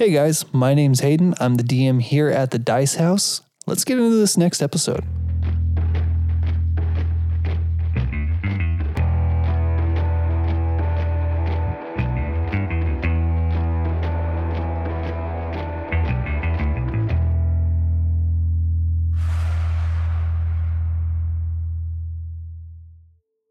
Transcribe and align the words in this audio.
Hey 0.00 0.12
guys, 0.12 0.50
my 0.54 0.72
name's 0.72 1.00
Hayden. 1.00 1.34
I'm 1.40 1.56
the 1.56 1.62
DM 1.62 2.00
here 2.00 2.30
at 2.30 2.52
the 2.52 2.58
Dice 2.58 2.94
House. 2.94 3.42
Let's 3.66 3.84
get 3.84 3.98
into 3.98 4.16
this 4.16 4.34
next 4.34 4.62
episode. 4.62 5.04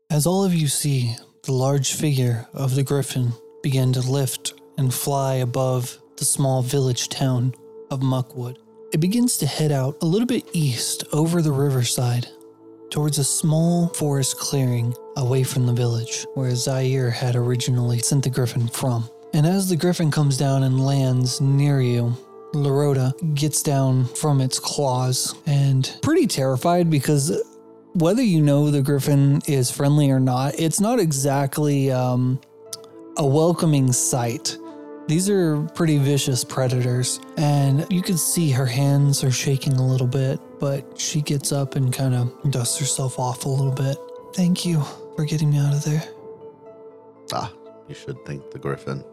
As 0.10 0.26
all 0.26 0.44
of 0.44 0.56
you 0.56 0.68
see, 0.68 1.16
the 1.44 1.52
large 1.52 1.94
figure 1.94 2.48
of 2.56 2.74
the 2.74 2.82
griffin 2.82 3.34
began 3.62 3.94
to 3.94 4.02
lift 4.02 4.56
and 4.80 4.92
fly 4.92 5.36
above 5.36 6.00
the 6.20 6.26
small 6.26 6.62
village 6.62 7.08
town 7.08 7.56
of 7.90 8.04
Muckwood. 8.04 8.60
It 8.92 9.00
begins 9.00 9.38
to 9.38 9.48
head 9.48 9.72
out 9.72 9.96
a 10.02 10.06
little 10.06 10.28
bit 10.28 10.50
east 10.52 11.06
over 11.14 11.42
the 11.42 11.52
riverside 11.52 12.28
towards 12.90 13.18
a 13.18 13.24
small 13.24 13.88
forest 13.90 14.38
clearing 14.38 14.94
away 15.16 15.44
from 15.44 15.66
the 15.66 15.74
village 15.74 16.26
where 16.34 16.54
Zaire 16.56 17.10
had 17.10 17.36
originally 17.36 18.00
sent 18.00 18.26
the 18.26 18.30
griffin 18.30 18.68
from. 18.68 19.10
And 19.34 19.46
as 19.46 19.70
the 19.70 19.78
griffin 19.78 20.12
comes 20.12 20.38
down 20.38 20.64
and 20.64 20.86
lands 20.86 21.40
near 21.40 21.82
you, 21.82 22.14
Larota 22.54 23.14
gets 23.36 23.64
down 23.64 24.06
from 24.06 24.42
its 24.42 24.60
claws 24.60 25.36
and 25.46 25.98
pretty 26.02 26.28
terrified 26.28 26.90
because 26.90 27.42
whether 27.94 28.24
you 28.24 28.42
know 28.42 28.72
the 28.72 28.82
griffin 28.82 29.42
is 29.48 29.72
friendly 29.72 30.10
or 30.10 30.20
not, 30.20 30.60
it's 30.60 30.82
not 30.82 31.00
exactly 31.00 31.92
um, 31.92 32.42
a 33.18 33.26
welcoming 33.26 33.94
sight. 33.94 34.58
These 35.10 35.28
are 35.28 35.60
pretty 35.74 35.98
vicious 35.98 36.44
predators, 36.44 37.20
and 37.36 37.84
you 37.92 38.04
can 38.04 38.16
see 38.16 38.52
her 38.52 38.68
hands 38.68 39.24
are 39.24 39.32
shaking 39.32 39.74
a 39.74 39.84
little 39.84 40.06
bit, 40.06 40.40
but 40.60 41.00
she 41.00 41.24
gets 41.24 41.52
up 41.52 41.76
and 41.76 41.92
kind 41.92 42.14
of 42.14 42.52
dusts 42.52 42.78
herself 42.78 43.18
off 43.18 43.46
a 43.46 43.50
little 43.50 43.72
bit. 43.72 43.98
Thank 44.36 44.68
you 44.68 44.84
for 45.16 45.26
getting 45.26 45.50
me 45.50 45.58
out 45.58 45.74
of 45.74 45.84
there. 45.84 46.04
Ah, 47.34 47.52
you 47.88 47.96
should 47.96 48.24
thank 48.24 48.52
the 48.52 48.60
griffin. 48.60 49.04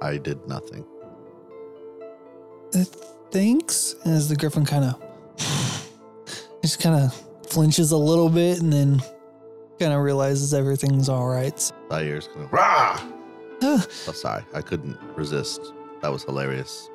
I 0.00 0.16
did 0.16 0.48
nothing. 0.48 0.86
Uh, 2.74 2.84
thanks. 3.30 3.96
As 4.06 4.30
the 4.30 4.36
griffin 4.36 4.64
kind 4.64 4.86
of 4.86 5.02
just 6.62 6.80
kind 6.80 7.04
of 7.04 7.14
flinches 7.46 7.90
a 7.90 7.98
little 7.98 8.30
bit 8.30 8.62
and 8.62 8.72
then 8.72 9.02
kind 9.78 9.92
of 9.92 10.00
realizes 10.00 10.54
everything's 10.54 11.10
all 11.10 11.28
right. 11.28 11.70
Zaire's 11.90 12.28
gonna 12.28 12.46
rah. 12.46 13.13
Oh, 13.66 14.12
sorry, 14.12 14.44
I 14.54 14.60
couldn't 14.60 14.98
resist. 15.16 15.72
That 16.02 16.12
was 16.12 16.22
hilarious. 16.24 16.90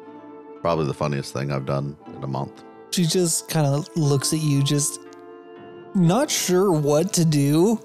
Probably 0.61 0.85
the 0.85 0.93
funniest 0.93 1.33
thing 1.33 1.51
I've 1.51 1.65
done 1.65 1.97
in 2.15 2.23
a 2.23 2.27
month. 2.27 2.63
she 2.91 3.05
just 3.05 3.47
kind 3.49 3.65
of 3.65 3.87
looks 3.95 4.33
at 4.33 4.39
you, 4.39 4.61
just 4.63 4.99
not 5.95 6.29
sure 6.29 6.71
what 6.71 7.13
to 7.13 7.25
do. 7.25 7.79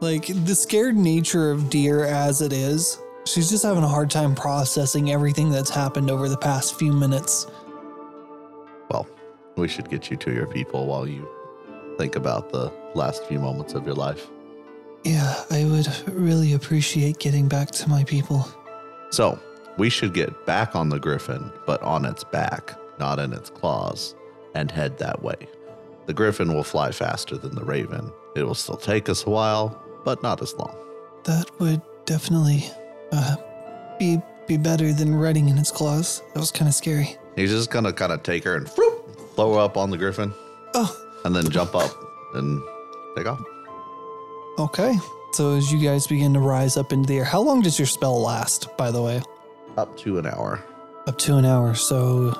Like 0.00 0.26
the 0.26 0.54
scared 0.54 0.96
nature 0.96 1.50
of 1.50 1.68
deer 1.70 2.04
as 2.04 2.40
it 2.40 2.52
is, 2.52 2.98
she's 3.26 3.50
just 3.50 3.64
having 3.64 3.82
a 3.82 3.88
hard 3.88 4.10
time 4.10 4.34
processing 4.34 5.10
everything 5.10 5.50
that's 5.50 5.70
happened 5.70 6.10
over 6.10 6.28
the 6.28 6.38
past 6.38 6.78
few 6.78 6.92
minutes. 6.92 7.46
Well, 8.90 9.06
we 9.56 9.68
should 9.68 9.90
get 9.90 10.10
you 10.10 10.16
to 10.18 10.32
your 10.32 10.46
people 10.46 10.86
while 10.86 11.06
you 11.06 11.28
think 11.98 12.16
about 12.16 12.50
the 12.50 12.72
last 12.94 13.24
few 13.26 13.38
moments 13.38 13.74
of 13.74 13.84
your 13.84 13.94
life. 13.94 14.28
Yeah, 15.04 15.44
I 15.50 15.64
would 15.64 15.88
really 16.08 16.52
appreciate 16.52 17.18
getting 17.18 17.48
back 17.48 17.70
to 17.72 17.88
my 17.88 18.04
people. 18.04 18.46
So, 19.10 19.38
we 19.78 19.88
should 19.88 20.12
get 20.14 20.44
back 20.46 20.76
on 20.76 20.88
the 20.90 20.98
griffin, 20.98 21.50
but 21.66 21.80
on 21.82 22.04
its 22.04 22.22
back, 22.24 22.78
not 22.98 23.18
in 23.18 23.32
its 23.32 23.48
claws, 23.50 24.14
and 24.54 24.70
head 24.70 24.98
that 24.98 25.22
way. 25.22 25.36
The 26.06 26.12
griffin 26.12 26.52
will 26.52 26.64
fly 26.64 26.90
faster 26.92 27.38
than 27.38 27.54
the 27.54 27.64
raven. 27.64 28.12
It 28.36 28.42
will 28.42 28.54
still 28.54 28.76
take 28.76 29.08
us 29.08 29.24
a 29.26 29.30
while, 29.30 29.80
but 30.04 30.22
not 30.22 30.42
as 30.42 30.54
long. 30.54 30.76
That 31.24 31.46
would 31.60 31.80
definitely 32.04 32.64
uh, 33.12 33.36
be 33.98 34.20
be 34.46 34.56
better 34.56 34.92
than 34.92 35.14
riding 35.14 35.48
in 35.48 35.56
its 35.58 35.70
claws. 35.70 36.22
That 36.34 36.40
was 36.40 36.50
kind 36.50 36.68
of 36.68 36.74
scary. 36.74 37.16
He's 37.36 37.50
just 37.50 37.70
gonna 37.70 37.92
kind 37.92 38.10
of 38.12 38.22
take 38.24 38.42
her 38.44 38.56
and 38.56 38.66
whoop, 38.68 39.34
throw 39.36 39.54
her 39.54 39.60
up 39.60 39.76
on 39.76 39.90
the 39.90 39.96
griffin, 39.96 40.32
Oh, 40.74 40.94
and 41.24 41.34
then 41.36 41.48
jump 41.50 41.74
up 41.74 41.90
and 42.34 42.60
take 43.16 43.26
off. 43.26 43.40
Okay. 44.64 44.96
So 45.32 45.54
as 45.54 45.72
you 45.72 45.78
guys 45.78 46.06
begin 46.06 46.34
to 46.34 46.40
rise 46.40 46.76
up 46.76 46.92
into 46.92 47.06
the 47.06 47.18
air, 47.18 47.24
how 47.24 47.40
long 47.40 47.60
does 47.62 47.78
your 47.78 47.86
spell 47.86 48.20
last? 48.20 48.76
By 48.76 48.90
the 48.90 49.02
way. 49.02 49.22
Up 49.76 49.96
to 49.98 50.18
an 50.18 50.26
hour. 50.26 50.62
up 51.06 51.18
to 51.18 51.36
an 51.36 51.44
hour. 51.44 51.74
So 51.74 52.34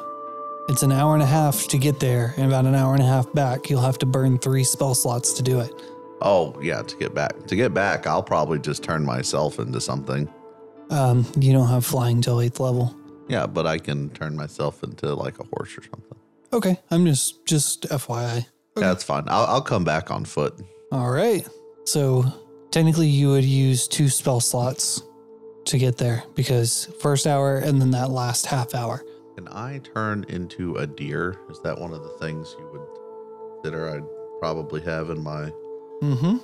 it's 0.68 0.82
an 0.82 0.92
hour 0.92 1.14
and 1.14 1.22
a 1.22 1.26
half 1.26 1.66
to 1.68 1.78
get 1.78 2.00
there, 2.00 2.34
and 2.36 2.46
about 2.46 2.66
an 2.66 2.74
hour 2.74 2.94
and 2.94 3.02
a 3.02 3.06
half 3.06 3.32
back. 3.32 3.70
You'll 3.70 3.80
have 3.80 3.98
to 3.98 4.06
burn 4.06 4.38
three 4.38 4.64
spell 4.64 4.94
slots 4.94 5.32
to 5.34 5.42
do 5.42 5.60
it. 5.60 5.72
Oh 6.20 6.54
yeah, 6.60 6.82
to 6.82 6.96
get 6.96 7.14
back. 7.14 7.46
To 7.46 7.56
get 7.56 7.72
back, 7.72 8.06
I'll 8.06 8.22
probably 8.22 8.58
just 8.58 8.82
turn 8.82 9.04
myself 9.04 9.58
into 9.58 9.80
something. 9.80 10.28
Um, 10.90 11.24
you 11.38 11.52
don't 11.52 11.68
have 11.68 11.86
flying 11.86 12.20
till 12.20 12.40
eighth 12.40 12.60
level. 12.60 12.94
Yeah, 13.28 13.46
but 13.46 13.66
I 13.66 13.78
can 13.78 14.10
turn 14.10 14.36
myself 14.36 14.82
into 14.82 15.14
like 15.14 15.38
a 15.38 15.44
horse 15.44 15.78
or 15.78 15.82
something. 15.82 16.18
Okay, 16.52 16.78
I'm 16.90 17.06
just 17.06 17.46
just 17.46 17.82
FYI. 17.88 18.46
Yeah, 18.76 18.88
that's 18.88 19.04
fine. 19.04 19.24
I'll, 19.28 19.46
I'll 19.46 19.62
come 19.62 19.84
back 19.84 20.10
on 20.10 20.24
foot. 20.24 20.60
All 20.92 21.10
right. 21.10 21.46
So 21.84 22.24
technically, 22.70 23.08
you 23.08 23.30
would 23.30 23.44
use 23.44 23.88
two 23.88 24.08
spell 24.08 24.40
slots 24.40 25.02
to 25.66 25.78
get 25.78 25.96
there 25.98 26.22
because 26.34 26.86
first 27.00 27.26
hour 27.26 27.58
and 27.58 27.80
then 27.80 27.90
that 27.92 28.10
last 28.10 28.46
half 28.46 28.74
hour. 28.74 29.04
Can 29.36 29.48
I 29.48 29.78
turn 29.94 30.24
into 30.28 30.76
a 30.76 30.86
deer? 30.86 31.38
Is 31.50 31.60
that 31.62 31.78
one 31.78 31.92
of 31.92 32.02
the 32.02 32.10
things 32.20 32.54
you 32.58 32.68
would 32.72 33.62
consider 33.62 33.90
I'd 33.90 34.38
probably 34.40 34.80
have 34.82 35.10
in 35.10 35.22
my? 35.22 35.50
Mm-hmm. 36.02 36.36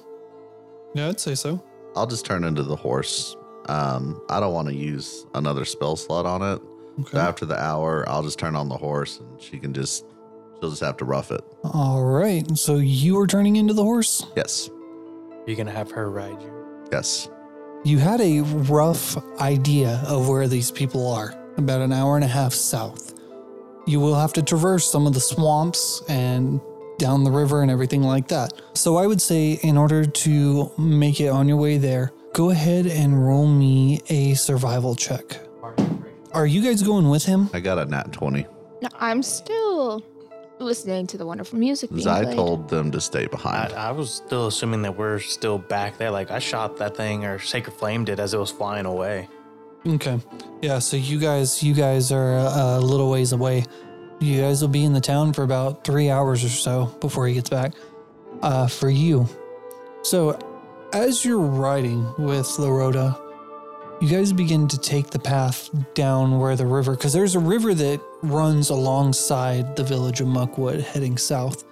Yeah, 0.94 1.08
I'd 1.08 1.20
say 1.20 1.34
so. 1.34 1.62
I'll 1.94 2.06
just 2.06 2.24
turn 2.26 2.44
into 2.44 2.62
the 2.62 2.76
horse. 2.76 3.36
Um, 3.68 4.20
I 4.28 4.38
don't 4.41 4.53
want 4.54 4.68
to 4.68 4.74
use 4.74 5.26
another 5.34 5.64
spell 5.64 5.97
slot 5.97 6.26
on 6.26 6.42
it. 6.42 6.60
So 6.62 7.18
Okay. 7.18 7.18
after 7.18 7.44
the 7.44 7.60
hour, 7.62 8.08
I'll 8.08 8.22
just 8.22 8.38
turn 8.38 8.56
on 8.56 8.68
the 8.70 8.76
horse, 8.76 9.18
and 9.20 9.41
she 9.41 9.58
can 9.58 9.74
just 9.74 10.06
she'll 10.60 10.70
just 10.70 10.82
have 10.82 10.97
to 10.98 11.04
rough 11.04 11.30
it. 11.30 11.42
All 11.64 12.03
right. 12.04 12.47
So 12.56 12.76
you 12.76 13.18
are 13.20 13.26
turning 13.26 13.56
into 13.56 13.74
the 13.74 13.82
horse. 13.82 14.24
Yes, 14.34 14.70
You're 15.47 15.57
gonna 15.57 15.71
have 15.71 15.91
her 15.93 16.11
ride 16.11 16.41
you. 16.43 16.53
yes. 16.93 17.29
You 17.84 17.99
had 17.99 18.21
a 18.21 18.41
rough 18.41 19.17
idea 19.41 20.03
of 20.09 20.29
where 20.29 20.49
these 20.49 20.73
people 20.73 21.12
are, 21.12 21.33
about 21.57 21.81
an 21.83 21.93
hour 21.93 22.17
and 22.17 22.25
a 22.25 22.29
half 22.29 22.53
south. 22.53 23.15
You 23.87 24.01
will 24.01 24.17
have 24.17 24.33
to 24.33 24.43
traverse 24.43 24.91
some 24.91 25.07
of 25.07 25.15
the 25.15 25.21
swamps 25.21 26.03
and 26.09 26.61
down 26.99 27.23
the 27.23 27.31
river 27.31 27.62
and 27.62 27.71
everything 27.71 28.03
like 28.03 28.27
that. 28.29 28.55
So 28.75 28.97
I 28.97 29.07
would 29.07 29.23
say, 29.23 29.61
in 29.62 29.77
order 29.77 30.05
to 30.05 30.73
make 30.79 31.21
it 31.21 31.29
on 31.29 31.47
your 31.47 31.59
way 31.59 31.78
there, 31.78 32.11
go 32.33 32.51
ahead 32.51 32.87
and 32.87 33.25
roll 33.25 33.47
me 33.47 34.01
a 34.09 34.34
survival 34.34 34.97
check. 34.97 35.39
Are 36.33 36.47
you 36.47 36.63
guys 36.63 36.83
going 36.83 37.09
with 37.09 37.25
him? 37.25 37.49
I 37.53 37.61
got 37.61 37.78
a 37.78 37.84
nat 37.84 38.13
twenty. 38.13 38.47
No, 38.83 38.89
I'm 38.99 39.23
still 39.23 39.75
listening 40.59 41.06
to 41.09 41.19
the 41.19 41.27
wonderful 41.27 41.59
music 41.59 41.91
being 41.91 42.00
'cause 42.03 42.06
I 42.06 42.25
played. 42.25 42.37
told 42.37 42.69
them 42.69 42.91
to 42.93 43.00
stay 43.00 43.27
behind. 43.27 43.72
I 43.75 43.91
was 43.93 44.11
still 44.11 44.47
assuming 44.47 44.83
that 44.83 44.97
we're 44.97 45.19
still 45.21 45.59
back 45.59 45.99
there. 45.99 46.11
Like 46.11 46.31
I 46.31 46.39
shot 46.39 46.77
that 46.78 46.97
thing, 46.97 47.25
or 47.25 47.39
Sacred 47.39 47.75
Flame 47.75 48.05
did 48.05 48.19
as 48.21 48.33
it 48.34 48.39
was 48.39 48.50
flying 48.50 48.87
away. 48.87 49.28
Okay. 49.87 50.19
Yeah, 50.62 50.78
so 50.81 50.97
you 50.97 51.19
guys 51.19 51.62
you 51.62 51.75
guys 51.75 52.11
are 52.11 52.37
a, 52.37 52.78
a 52.78 52.81
little 52.81 53.11
ways 53.11 53.33
away. 53.33 53.65
You 54.19 54.41
guys 54.41 54.62
will 54.62 54.69
be 54.69 54.83
in 54.84 54.95
the 54.95 55.00
town 55.00 55.33
for 55.34 55.43
about 55.43 55.84
3 55.84 56.09
hours 56.11 56.43
or 56.43 56.49
so 56.49 56.87
before 57.00 57.27
he 57.27 57.34
gets 57.34 57.50
back. 57.50 57.75
Uh 58.43 58.66
for 58.66 58.89
you. 58.91 59.28
So 60.03 60.39
as 60.93 61.25
you're 61.25 61.39
riding 61.39 62.06
with 62.19 62.47
Larota, 62.47 63.16
you 64.01 64.09
guys 64.09 64.33
begin 64.33 64.69
to 64.69 64.79
take 64.79 65.09
the 65.09 65.19
path 65.19 65.71
down 65.95 66.39
where 66.39 66.55
the 66.55 66.67
river 66.67 66.95
cuz 66.97 67.12
there's 67.12 67.34
a 67.34 67.39
river 67.39 67.73
that 67.73 68.01
runs 68.22 68.69
alongside 68.71 69.75
the 69.75 69.83
village 69.83 70.21
of 70.21 70.27
Muckwood 70.27 70.81
heading 70.81 71.16
south. 71.16 71.65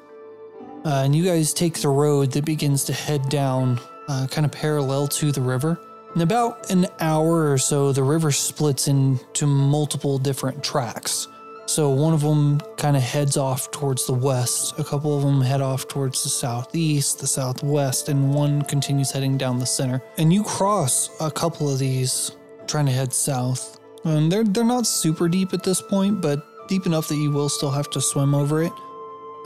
Uh, 0.85 1.03
and 1.05 1.15
you 1.15 1.25
guys 1.25 1.53
take 1.53 1.81
the 1.81 1.88
road 1.88 2.31
that 2.32 2.44
begins 2.44 2.85
to 2.85 2.93
head 2.93 3.29
down 3.29 3.81
uh, 4.09 4.26
kind 4.31 4.44
of 4.44 4.53
parallel 4.53 5.06
to 5.09 5.32
the 5.32 5.41
river. 5.41 5.79
In 6.15 6.23
about 6.23 6.71
an 6.71 6.87
hour 7.00 7.50
or 7.50 7.59
so, 7.59 7.93
the 7.93 8.03
river 8.03 8.31
splits 8.31 8.88
into 8.88 9.47
multiple 9.47 10.19
different 10.19 10.62
tracks. 10.62 11.29
So 11.66 11.88
one 11.90 12.12
of 12.12 12.20
them 12.20 12.61
kind 12.76 12.96
of 12.96 13.02
heads 13.02 13.37
off 13.37 13.70
towards 13.70 14.06
the 14.06 14.12
west, 14.12 14.78
a 14.78 14.84
couple 14.84 15.16
of 15.16 15.22
them 15.22 15.40
head 15.40 15.61
off 15.61 15.88
towards 15.88 16.22
the 16.22 16.28
southeast, 16.28 17.20
the 17.20 17.26
southwest, 17.26 18.08
and 18.08 18.34
one 18.34 18.62
continues 18.62 19.11
heading 19.11 19.38
down 19.38 19.58
the 19.58 19.66
center. 19.66 20.02
And 20.19 20.32
you 20.32 20.44
cross 20.44 21.11
a 21.20 21.31
couple 21.31 21.72
of 21.72 21.78
these 21.78 22.32
trying 22.66 22.87
to 22.87 22.93
head 22.93 23.12
south. 23.12 23.81
And 24.05 24.31
they're 24.31 24.44
they're 24.44 24.64
not 24.64 24.87
super 24.87 25.28
deep 25.28 25.55
at 25.55 25.62
this 25.62 25.81
point, 25.81 26.20
but 26.20 26.69
deep 26.69 26.84
enough 26.87 27.08
that 27.08 27.16
you 27.16 27.31
will 27.31 27.49
still 27.49 27.70
have 27.70 27.88
to 27.90 28.00
swim 28.00 28.34
over 28.34 28.62
it. 28.62 28.72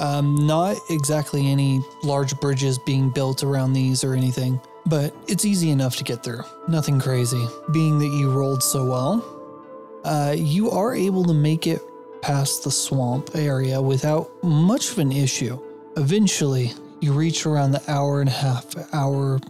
Um, 0.01 0.47
not 0.47 0.77
exactly 0.91 1.51
any 1.51 1.81
large 2.03 2.39
bridges 2.41 2.79
being 2.87 3.11
built 3.11 3.43
around 3.43 3.73
these 3.73 4.05
or 4.05 4.15
anything, 4.15 4.61
but 4.87 5.15
it's 5.27 5.45
easy 5.45 5.71
enough 5.71 5.97
to 5.97 6.05
get 6.05 6.23
through. 6.23 6.43
Nothing 6.69 7.01
crazy. 7.01 7.45
Being 7.73 7.99
that 7.99 8.09
you 8.09 8.31
rolled 8.31 8.63
so 8.63 8.85
well, 8.85 10.01
uh, 10.05 10.35
you 10.37 10.71
are 10.71 10.95
able 10.95 11.25
to 11.25 11.35
make 11.35 11.67
it 11.67 11.83
past 12.23 12.65
the 12.65 12.71
swamp 12.71 13.31
area 13.35 13.81
without 13.81 14.31
much 14.43 14.93
of 14.93 14.99
an 14.99 15.13
issue. 15.13 15.61
Eventually, 15.97 16.73
you 17.01 17.13
reach 17.13 17.47
around 17.47 17.73
the 17.73 17.83
hour 17.91 18.21
and 18.21 18.29
a 18.29 18.33
half, 18.33 18.67
hour 18.93 19.41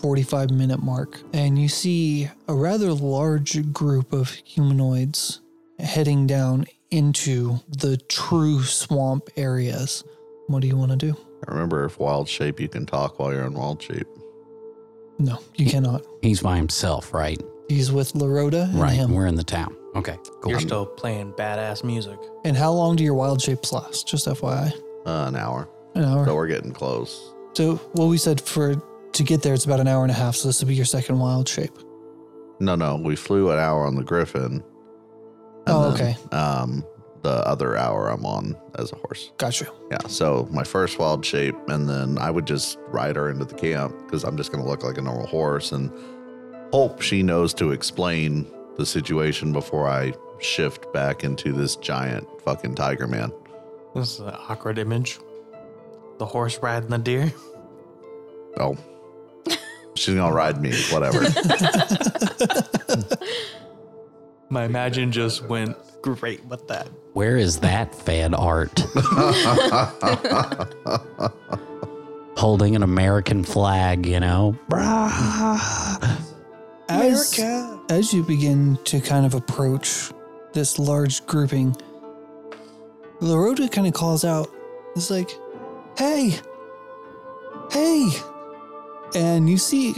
45 0.00 0.50
minute 0.50 0.82
mark, 0.82 1.20
and 1.32 1.58
you 1.58 1.68
see 1.68 2.28
a 2.46 2.54
rather 2.54 2.92
large 2.92 3.72
group 3.72 4.12
of 4.12 4.30
humanoids 4.30 5.40
heading 5.78 6.26
down 6.26 6.66
into 6.90 7.60
the 7.68 7.96
true 7.96 8.62
swamp 8.62 9.28
areas. 9.36 10.04
What 10.46 10.60
do 10.60 10.68
you 10.68 10.76
want 10.76 10.92
to 10.92 10.96
do? 10.96 11.16
Remember, 11.46 11.84
if 11.84 11.98
wild 11.98 12.28
shape, 12.28 12.60
you 12.60 12.68
can 12.68 12.86
talk 12.86 13.18
while 13.18 13.32
you're 13.32 13.44
in 13.44 13.54
wild 13.54 13.82
shape. 13.82 14.06
No, 15.18 15.38
you 15.56 15.66
cannot. 15.66 16.02
He's 16.22 16.40
by 16.40 16.56
himself, 16.56 17.12
right? 17.12 17.40
He's 17.68 17.92
with 17.92 18.12
Larota 18.12 18.64
and 18.64 18.80
right. 18.80 18.92
him. 18.92 19.12
We're 19.12 19.26
in 19.26 19.34
the 19.34 19.44
town. 19.44 19.76
Okay. 19.98 20.16
Cool. 20.40 20.52
You're 20.52 20.60
still 20.60 20.86
playing 20.86 21.32
badass 21.32 21.82
music. 21.84 22.18
And 22.44 22.56
how 22.56 22.72
long 22.72 22.96
do 22.96 23.04
your 23.04 23.14
wild 23.14 23.42
shapes 23.42 23.72
last? 23.72 24.06
Just 24.06 24.26
FYI. 24.26 24.72
Uh, 25.06 25.24
an 25.28 25.36
hour. 25.36 25.68
An 25.94 26.04
hour. 26.04 26.24
So 26.26 26.34
we're 26.34 26.46
getting 26.46 26.72
close. 26.72 27.32
So 27.54 27.80
well, 27.94 28.08
we 28.08 28.18
said 28.18 28.40
for 28.40 28.76
to 29.12 29.22
get 29.24 29.42
there, 29.42 29.54
it's 29.54 29.64
about 29.64 29.80
an 29.80 29.88
hour 29.88 30.02
and 30.02 30.10
a 30.10 30.14
half. 30.14 30.36
So 30.36 30.48
this 30.48 30.60
will 30.60 30.68
be 30.68 30.74
your 30.74 30.84
second 30.84 31.18
wild 31.18 31.48
shape. 31.48 31.76
No, 32.60 32.74
no, 32.74 32.96
we 32.96 33.16
flew 33.16 33.50
an 33.50 33.58
hour 33.58 33.86
on 33.86 33.94
the 33.96 34.04
Griffin. 34.04 34.44
and 34.44 34.62
Oh, 35.66 35.90
then, 35.90 35.94
okay. 35.94 36.36
Um, 36.36 36.84
the 37.22 37.44
other 37.48 37.76
hour 37.76 38.08
I'm 38.10 38.24
on 38.24 38.56
as 38.78 38.92
a 38.92 38.96
horse. 38.96 39.32
Got 39.38 39.60
you. 39.60 39.66
Yeah. 39.90 39.98
So 40.08 40.48
my 40.52 40.62
first 40.64 40.98
wild 40.98 41.24
shape, 41.24 41.56
and 41.68 41.88
then 41.88 42.18
I 42.18 42.30
would 42.30 42.46
just 42.46 42.78
ride 42.88 43.16
her 43.16 43.30
into 43.30 43.44
the 43.44 43.54
camp 43.54 43.96
because 44.04 44.22
I'm 44.24 44.36
just 44.36 44.52
going 44.52 44.62
to 44.62 44.68
look 44.70 44.84
like 44.84 44.98
a 44.98 45.02
normal 45.02 45.26
horse 45.26 45.72
and 45.72 45.90
hope 46.72 47.00
she 47.00 47.22
knows 47.22 47.52
to 47.54 47.72
explain 47.72 48.46
the 48.78 48.86
situation 48.86 49.52
before 49.52 49.86
I 49.88 50.14
shift 50.38 50.90
back 50.92 51.24
into 51.24 51.52
this 51.52 51.76
giant 51.76 52.26
fucking 52.42 52.76
tiger 52.76 53.06
man. 53.06 53.30
This 53.94 54.14
is 54.14 54.20
an 54.20 54.34
awkward 54.48 54.78
image. 54.78 55.18
The 56.18 56.24
horse 56.24 56.58
riding 56.62 56.88
the 56.88 56.96
deer. 56.98 57.30
Oh, 58.56 58.78
she's 59.94 60.14
going 60.14 60.30
to 60.30 60.34
ride 60.34 60.62
me, 60.62 60.72
whatever. 60.90 61.20
My 64.48 64.64
imagine 64.64 65.12
just 65.12 65.44
went 65.44 65.76
great 66.00 66.42
with 66.46 66.66
that. 66.68 66.88
Where 67.12 67.36
is 67.36 67.60
that 67.60 67.94
fan 67.94 68.32
art? 68.34 68.80
Holding 72.36 72.74
an 72.76 72.82
American 72.82 73.44
flag, 73.44 74.06
you 74.06 74.20
know? 74.20 74.56
As, 76.88 77.30
as 77.90 78.12
you 78.14 78.22
begin 78.22 78.78
to 78.84 79.00
kind 79.00 79.26
of 79.26 79.34
approach 79.34 80.10
this 80.52 80.78
large 80.78 81.24
grouping, 81.26 81.76
Larota 83.20 83.70
kind 83.70 83.86
of 83.86 83.92
calls 83.92 84.24
out, 84.24 84.50
it's 84.96 85.10
like, 85.10 85.30
hey, 85.98 86.34
hey. 87.70 88.08
And 89.14 89.48
you 89.48 89.58
see 89.58 89.94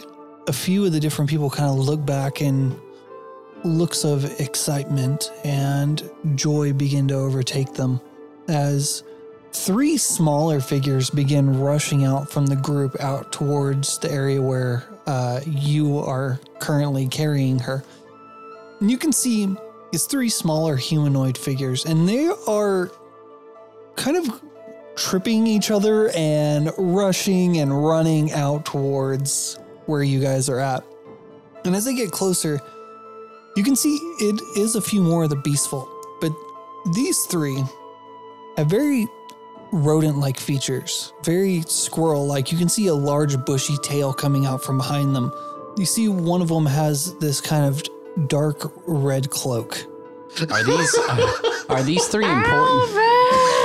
a 0.49 0.53
few 0.53 0.85
of 0.85 0.93
the 0.93 1.01
different 1.01 1.31
people 1.31 1.51
kind 1.51 1.71
of 1.71 1.79
look 1.79 2.05
back 2.05 2.41
and 2.41 2.79
looks 3.63 4.05
of 4.05 4.41
excitement 4.41 5.31
and 5.45 6.11
joy 6.35 6.73
begin 6.73 7.07
to 7.09 7.15
overtake 7.15 7.75
them 7.75 8.01
as 8.49 9.05
three 9.53 9.97
smaller 9.97 10.61
figures 10.61 11.11
begin 11.11 11.61
rushing 11.61 12.05
out 12.05 12.31
from 12.31 12.47
the 12.47 12.57
group 12.57 12.99
out 13.01 13.33
towards 13.33 13.99
the 13.99 14.11
area 14.11 14.41
where 14.41 14.85
uh, 15.11 15.41
you 15.45 15.99
are 15.99 16.39
currently 16.61 17.09
carrying 17.09 17.59
her. 17.59 17.83
And 18.79 18.89
you 18.89 18.97
can 18.97 19.13
see 19.13 19.57
it's 19.93 20.05
three 20.05 20.29
smaller 20.29 20.77
humanoid 20.77 21.37
figures, 21.37 21.85
and 21.85 22.09
they 22.09 22.31
are 22.47 22.93
kind 23.97 24.17
of 24.17 24.41
tripping 24.95 25.49
each 25.49 25.73
other 25.73 26.11
and 26.11 26.71
rushing 26.79 27.59
and 27.59 27.85
running 27.85 28.31
out 28.31 28.65
towards 28.65 29.59
where 29.87 30.05
you 30.05 30.21
guys 30.21 30.49
are 30.49 30.61
at. 30.61 30.85
And 31.65 31.75
as 31.75 31.85
they 31.85 31.95
get 31.97 32.13
closer, 32.13 32.61
you 33.57 33.65
can 33.65 33.75
see 33.75 33.97
it 34.21 34.41
is 34.57 34.77
a 34.77 34.81
few 34.81 35.03
more 35.03 35.25
of 35.25 35.31
the 35.31 35.37
beastful, 35.37 35.91
but 36.21 36.31
these 36.95 37.19
three 37.25 37.61
have 38.57 38.69
very 38.69 39.09
rodent 39.73 40.19
like 40.19 40.39
features, 40.39 41.13
very 41.25 41.63
squirrel 41.63 42.27
like. 42.27 42.53
You 42.53 42.59
can 42.59 42.69
see 42.69 42.89
a 42.89 42.95
large 42.95 43.43
bushy 43.45 43.77
tail 43.79 44.13
coming 44.13 44.47
out 44.47 44.63
from 44.63 44.79
behind 44.79 45.15
them. 45.15 45.33
You 45.77 45.87
see 45.87 46.09
one 46.09 46.43
of 46.43 46.49
them 46.49 46.67
has 46.67 47.17
this 47.19 47.41
kind 47.41 47.65
of 47.65 47.83
dark 48.29 48.73
red 48.87 49.31
cloak. 49.31 49.87
Are 50.51 50.63
these 50.63 50.95
uh, 50.97 51.43
are 51.69 51.83
these 51.83 52.07
three 52.07 52.25
important? 52.25 52.91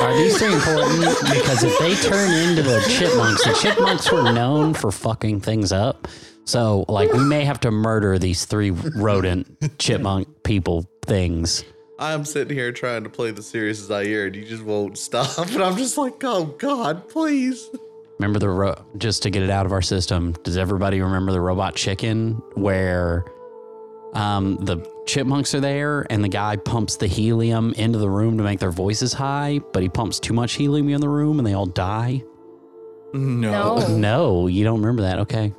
Are 0.02 0.16
these 0.18 0.38
three 0.38 0.54
important? 0.54 1.00
Because 1.30 1.64
if 1.64 1.78
they 1.80 1.96
turn 1.96 2.32
into 2.32 2.64
the 2.64 2.82
chipmunks, 2.90 3.44
the 3.46 3.54
chipmunks 3.54 4.12
were 4.12 4.32
known 4.32 4.74
for 4.74 4.92
fucking 4.92 5.42
things 5.42 5.72
up. 5.72 6.08
So, 6.46 6.86
like, 6.88 7.12
we 7.12 7.24
may 7.24 7.44
have 7.44 7.60
to 7.62 7.72
murder 7.72 8.20
these 8.20 8.46
three 8.46 8.72
rodent 8.72 9.80
chipmunk 9.80 10.44
people 10.44 10.86
things. 11.04 11.64
I'm 11.98 12.26
sitting 12.26 12.56
here 12.56 12.72
trying 12.72 13.04
to 13.04 13.10
play 13.10 13.32
the 13.32 13.42
series 13.42 13.80
as 13.80 13.88
serious 13.88 14.08
Zaire, 14.08 14.26
and 14.28 14.36
you 14.36 14.44
just 14.44 14.64
won't 14.64 14.98
stop. 14.98 15.38
And 15.54 15.64
I'm 15.64 15.78
just 15.78 15.98
like, 15.98 16.22
oh 16.24 16.46
God, 16.46 17.08
please. 17.08 17.70
Remember 18.20 18.40
the 18.40 18.50
ro- 18.50 18.86
just 18.98 19.24
to 19.24 19.30
get 19.30 19.44
it 19.44 19.50
out 19.50 19.66
of 19.66 19.72
our 19.72 19.82
system? 19.82 20.34
Does 20.44 20.58
everybody 20.58 21.02
remember 21.02 21.32
the 21.32 21.42
robot 21.42 21.76
chicken 21.76 22.42
where 22.56 23.26
um, 24.14 24.58
the 24.58 24.78
chipmunks 25.06 25.54
are 25.54 25.60
there 25.60 26.06
and 26.10 26.24
the 26.24 26.30
guy 26.30 26.56
pumps 26.56 26.96
the 26.98 27.08
helium 27.08 27.74
into 27.74 27.98
the 28.00 28.10
room 28.10 28.38
to 28.38 28.44
make 28.44 28.60
their 28.60 28.72
voices 28.72 29.14
high, 29.14 29.60
but 29.74 29.84
he 29.84 29.90
pumps 29.90 30.20
too 30.20 30.34
much 30.34 30.54
helium 30.54 30.90
in 30.90 31.02
the 31.02 31.10
room 31.10 31.40
and 31.40 31.48
they 31.48 31.54
all 31.54 31.66
die? 31.66 32.24
No. 33.14 33.78
No. 33.78 33.98
No, 33.98 34.48
you 34.48 34.64
don't 34.64 34.80
remember 34.82 35.04
that. 35.04 35.20
Okay. 35.20 35.54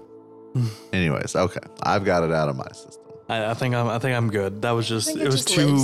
Anyways, 0.92 1.36
okay, 1.36 1.60
I've 1.82 2.04
got 2.04 2.22
it 2.24 2.32
out 2.32 2.48
of 2.48 2.56
my 2.56 2.68
system. 2.72 3.02
I, 3.28 3.50
I 3.50 3.54
think 3.54 3.74
I'm. 3.74 3.88
I 3.88 3.98
think 3.98 4.16
I'm 4.16 4.30
good. 4.30 4.62
That 4.62 4.72
was 4.72 4.88
just. 4.88 5.08
It, 5.08 5.22
it 5.22 5.26
was 5.26 5.44
just 5.44 5.48
too 5.48 5.76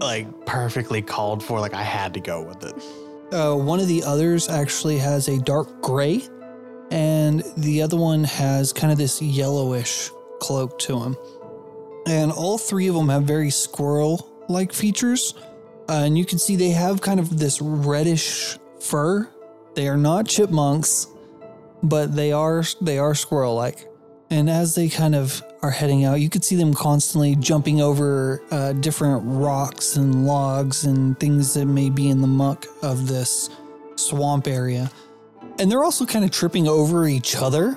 like 0.00 0.46
perfectly 0.46 1.02
called 1.02 1.42
for. 1.42 1.60
Like 1.60 1.74
I 1.74 1.82
had 1.82 2.14
to 2.14 2.20
go 2.20 2.42
with 2.42 2.64
it. 2.64 2.74
Uh, 3.32 3.54
one 3.54 3.78
of 3.78 3.88
the 3.88 4.02
others 4.04 4.48
actually 4.48 4.98
has 4.98 5.28
a 5.28 5.38
dark 5.38 5.82
gray, 5.82 6.22
and 6.90 7.44
the 7.58 7.82
other 7.82 7.96
one 7.96 8.24
has 8.24 8.72
kind 8.72 8.90
of 8.90 8.98
this 8.98 9.20
yellowish 9.20 10.10
cloak 10.40 10.78
to 10.80 10.98
him. 10.98 11.16
And 12.06 12.32
all 12.32 12.56
three 12.56 12.88
of 12.88 12.94
them 12.94 13.10
have 13.10 13.24
very 13.24 13.50
squirrel 13.50 14.44
like 14.48 14.72
features. 14.72 15.34
Uh, 15.88 16.04
and 16.04 16.18
you 16.18 16.24
can 16.24 16.38
see 16.38 16.56
they 16.56 16.70
have 16.70 17.00
kind 17.00 17.20
of 17.20 17.38
this 17.38 17.60
reddish 17.60 18.58
fur. 18.80 19.28
They 19.74 19.88
are 19.88 19.96
not 19.96 20.26
chipmunks, 20.26 21.06
but 21.82 22.14
they 22.14 22.32
are 22.32 22.62
they 22.80 22.98
are 22.98 23.14
squirrel 23.14 23.54
like. 23.54 23.86
And 24.30 24.48
as 24.48 24.74
they 24.74 24.88
kind 24.88 25.14
of 25.14 25.42
are 25.62 25.70
heading 25.70 26.04
out, 26.04 26.20
you 26.20 26.30
could 26.30 26.44
see 26.44 26.56
them 26.56 26.72
constantly 26.72 27.34
jumping 27.36 27.80
over 27.80 28.42
uh, 28.50 28.72
different 28.74 29.22
rocks 29.24 29.96
and 29.96 30.26
logs 30.26 30.84
and 30.84 31.18
things 31.18 31.54
that 31.54 31.66
may 31.66 31.90
be 31.90 32.08
in 32.08 32.20
the 32.20 32.26
muck 32.28 32.66
of 32.82 33.08
this 33.08 33.50
swamp 33.96 34.46
area. 34.46 34.90
And 35.58 35.70
they're 35.70 35.82
also 35.82 36.06
kind 36.06 36.24
of 36.24 36.30
tripping 36.30 36.68
over 36.68 37.06
each 37.08 37.34
other 37.34 37.76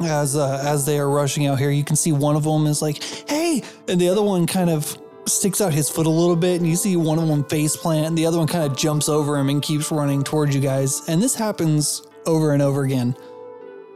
as 0.00 0.36
uh, 0.36 0.62
as 0.64 0.86
they 0.86 0.98
are 0.98 1.10
rushing 1.10 1.46
out 1.46 1.58
here. 1.58 1.70
You 1.70 1.84
can 1.84 1.96
see 1.96 2.12
one 2.12 2.36
of 2.36 2.44
them 2.44 2.66
is 2.66 2.80
like, 2.80 3.02
"Hey," 3.28 3.62
and 3.88 4.00
the 4.00 4.08
other 4.08 4.22
one 4.22 4.46
kind 4.46 4.70
of 4.70 4.96
sticks 5.26 5.60
out 5.60 5.72
his 5.72 5.90
foot 5.90 6.06
a 6.06 6.10
little 6.10 6.36
bit, 6.36 6.60
and 6.60 6.68
you 6.68 6.76
see 6.76 6.96
one 6.96 7.18
of 7.18 7.26
them 7.26 7.44
face 7.44 7.76
plant, 7.76 8.06
and 8.06 8.16
the 8.16 8.26
other 8.26 8.38
one 8.38 8.46
kind 8.46 8.64
of 8.64 8.76
jumps 8.76 9.08
over 9.08 9.36
him 9.36 9.48
and 9.48 9.60
keeps 9.62 9.90
running 9.90 10.22
towards 10.22 10.54
you 10.54 10.60
guys. 10.60 11.02
And 11.08 11.20
this 11.20 11.34
happens 11.34 12.02
over 12.26 12.52
and 12.52 12.62
over 12.62 12.84
again. 12.84 13.16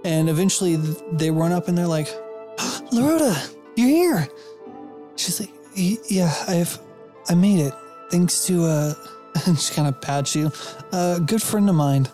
And 0.05 0.29
eventually, 0.29 0.77
they 1.13 1.31
run 1.31 1.53
up 1.53 1.69
and 1.69 1.79
they're 1.79 1.87
like, 1.87 2.09
"Larota, 2.93 3.55
you're 3.77 3.89
here!" 3.89 4.29
She's 5.17 5.41
like, 5.41 5.51
"Yeah, 5.75 6.33
I've 6.49 6.79
I 7.29 7.35
made 7.35 7.61
it 7.61 7.75
thanks 8.11 8.47
to 8.47 8.65
uh." 8.65 8.95
And 9.47 9.59
she 9.59 9.73
kind 9.75 9.89
of 9.89 9.99
pats 10.03 10.37
you. 10.37 10.53
A 10.93 11.19
good 11.19 11.43
friend 11.43 11.67
of 11.71 11.75
mine. 11.75 12.07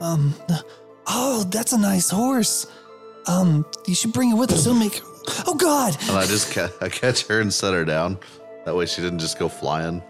Um, 0.00 0.34
oh, 1.08 1.44
that's 1.50 1.72
a 1.72 1.78
nice 1.78 2.10
horse. 2.10 2.66
Um, 3.26 3.66
you 3.86 3.94
should 3.94 4.12
bring 4.12 4.30
it 4.30 4.34
with 4.34 4.52
us. 4.52 4.66
It'll 4.66 4.78
make. 4.78 5.00
Oh 5.46 5.54
God! 5.54 5.96
And 6.02 6.16
I 6.16 6.26
just 6.26 6.52
ca- 6.52 6.70
I 6.80 6.88
catch 6.88 7.26
her 7.26 7.40
and 7.40 7.52
set 7.52 7.74
her 7.74 7.84
down. 7.84 8.18
That 8.64 8.76
way 8.76 8.86
she 8.86 9.02
didn't 9.02 9.18
just 9.18 9.36
go 9.36 9.48
flying. 9.48 10.00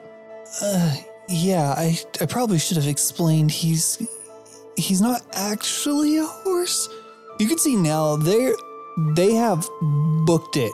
Uh, 0.61 0.97
yeah, 1.29 1.73
I 1.77 1.99
I 2.21 2.27
probably 2.27 2.59
should 2.59 2.77
have 2.77 2.87
explained. 2.87 3.51
He's 3.51 4.07
he's 4.77 5.01
not 5.01 5.23
actually 5.33 6.19
a 6.19 6.27
horse. 6.27 6.89
You 7.39 7.49
can 7.49 7.59
see 7.59 7.77
now 7.77 8.17
they 8.17 8.53
they 9.15 9.35
have 9.35 9.69
booked 9.81 10.57
it. 10.57 10.73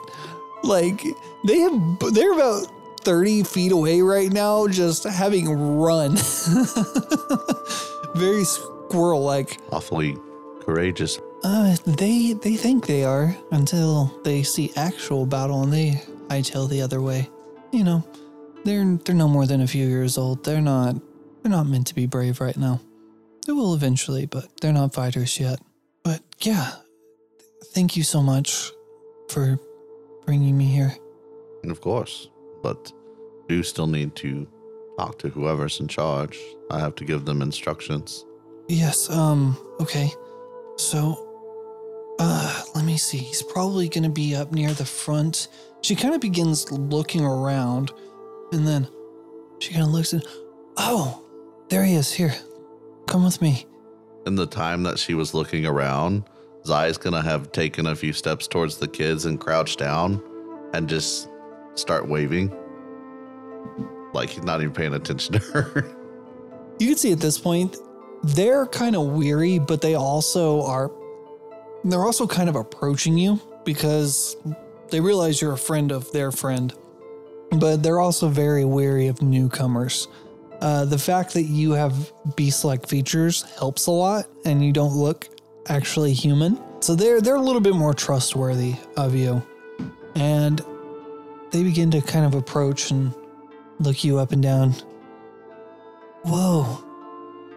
Like 0.63 1.03
they 1.45 1.59
have 1.59 1.99
they're 2.13 2.33
about 2.33 2.67
thirty 3.01 3.43
feet 3.43 3.71
away 3.71 4.01
right 4.01 4.31
now, 4.31 4.67
just 4.67 5.03
having 5.03 5.49
run. 5.49 6.15
Very 8.15 8.43
squirrel 8.43 9.23
like. 9.23 9.57
Awfully 9.71 10.15
courageous. 10.61 11.19
Uh, 11.43 11.75
they 11.85 12.33
they 12.33 12.55
think 12.55 12.85
they 12.87 13.03
are 13.03 13.35
until 13.51 14.05
they 14.23 14.43
see 14.43 14.71
actual 14.77 15.25
battle 15.25 15.63
and 15.63 15.73
they 15.73 16.01
hightail 16.27 16.69
the 16.69 16.81
other 16.81 17.01
way. 17.01 17.29
you 17.71 17.83
know, 17.83 18.03
they're 18.63 18.97
they're 19.03 19.15
no 19.15 19.27
more 19.27 19.45
than 19.45 19.61
a 19.61 19.67
few 19.67 19.87
years 19.87 20.17
old. 20.17 20.45
They're 20.45 20.61
not 20.61 20.95
they're 21.41 21.51
not 21.51 21.67
meant 21.67 21.87
to 21.87 21.95
be 21.95 22.05
brave 22.05 22.39
right 22.39 22.55
now. 22.55 22.79
They 23.45 23.51
will 23.51 23.73
eventually, 23.73 24.25
but 24.25 24.45
they're 24.61 24.71
not 24.71 24.93
fighters 24.93 25.37
yet. 25.37 25.59
But 26.03 26.21
yeah, 26.39 26.71
thank 27.73 27.97
you 27.97 28.03
so 28.03 28.21
much 28.21 28.71
for 29.29 29.59
bringing 30.25 30.57
me 30.57 30.65
here. 30.65 30.95
And 31.63 31.71
of 31.71 31.81
course, 31.81 32.29
but 32.61 32.91
do 33.47 33.63
still 33.63 33.87
need 33.87 34.15
to 34.17 34.47
talk 34.97 35.17
to 35.19 35.29
whoever's 35.29 35.79
in 35.79 35.87
charge. 35.87 36.39
I 36.69 36.79
have 36.79 36.95
to 36.95 37.05
give 37.05 37.25
them 37.25 37.41
instructions. 37.41 38.25
Yes, 38.67 39.09
um, 39.09 39.57
okay. 39.79 40.11
So, 40.77 41.29
uh, 42.19 42.63
let 42.75 42.85
me 42.85 42.97
see. 42.97 43.17
He's 43.17 43.41
probably 43.41 43.89
gonna 43.89 44.09
be 44.09 44.35
up 44.35 44.51
near 44.51 44.71
the 44.73 44.85
front. 44.85 45.47
She 45.81 45.95
kind 45.95 46.15
of 46.15 46.21
begins 46.21 46.71
looking 46.71 47.25
around, 47.25 47.91
and 48.51 48.65
then 48.67 48.87
she 49.59 49.73
kind 49.73 49.83
of 49.83 49.91
looks 49.91 50.13
and, 50.13 50.25
oh, 50.77 51.23
there 51.69 51.83
he 51.83 51.95
is. 51.95 52.11
Here, 52.11 52.33
come 53.07 53.23
with 53.23 53.41
me. 53.41 53.65
In 54.25 54.35
the 54.35 54.45
time 54.45 54.83
that 54.83 54.99
she 54.99 55.13
was 55.13 55.33
looking 55.33 55.65
around, 55.65 56.23
Zai's 56.65 56.97
gonna 56.97 57.21
have 57.21 57.51
taken 57.51 57.87
a 57.87 57.95
few 57.95 58.13
steps 58.13 58.47
towards 58.47 58.77
the 58.77 58.87
kids 58.87 59.25
and 59.25 59.39
crouched 59.39 59.79
down 59.79 60.21
and 60.73 60.87
just 60.87 61.29
start 61.75 62.07
waving. 62.07 62.51
Like 64.13 64.29
he's 64.29 64.43
not 64.43 64.61
even 64.61 64.73
paying 64.73 64.93
attention 64.93 65.33
to 65.33 65.39
her. 65.39 65.95
You 66.79 66.87
can 66.87 66.97
see 66.97 67.11
at 67.11 67.19
this 67.19 67.37
point, 67.37 67.77
they're 68.23 68.65
kind 68.65 68.95
of 68.95 69.03
weary, 69.03 69.59
but 69.59 69.79
they 69.79 69.93
also 69.93 70.63
are, 70.63 70.91
they're 71.83 72.03
also 72.03 72.25
kind 72.25 72.49
of 72.49 72.55
approaching 72.55 73.15
you 73.15 73.39
because 73.63 74.35
they 74.89 74.99
realize 74.99 75.39
you're 75.39 75.53
a 75.53 75.57
friend 75.57 75.91
of 75.91 76.11
their 76.11 76.31
friend, 76.31 76.73
but 77.51 77.83
they're 77.83 77.99
also 77.99 78.27
very 78.27 78.65
wary 78.65 79.07
of 79.07 79.21
newcomers. 79.21 80.07
Uh, 80.61 80.83
the 80.85 80.97
fact 80.97 81.33
that 81.33 81.43
you 81.43 81.71
have 81.73 82.11
beast 82.35 82.65
like 82.65 82.87
features 82.87 83.43
helps 83.59 83.85
a 83.87 83.91
lot 83.91 84.25
and 84.45 84.65
you 84.65 84.73
don't 84.73 84.95
look 84.95 85.27
actually 85.67 86.13
human. 86.13 86.59
So 86.81 86.95
they're 86.95 87.21
they're 87.21 87.35
a 87.35 87.41
little 87.41 87.61
bit 87.61 87.75
more 87.75 87.93
trustworthy 87.93 88.75
of 88.97 89.15
you. 89.15 89.41
And 90.15 90.61
they 91.51 91.63
begin 91.63 91.91
to 91.91 92.01
kind 92.01 92.25
of 92.25 92.33
approach 92.35 92.91
and 92.91 93.13
look 93.79 94.03
you 94.03 94.17
up 94.19 94.31
and 94.31 94.41
down. 94.41 94.75
Whoa. 96.23 96.63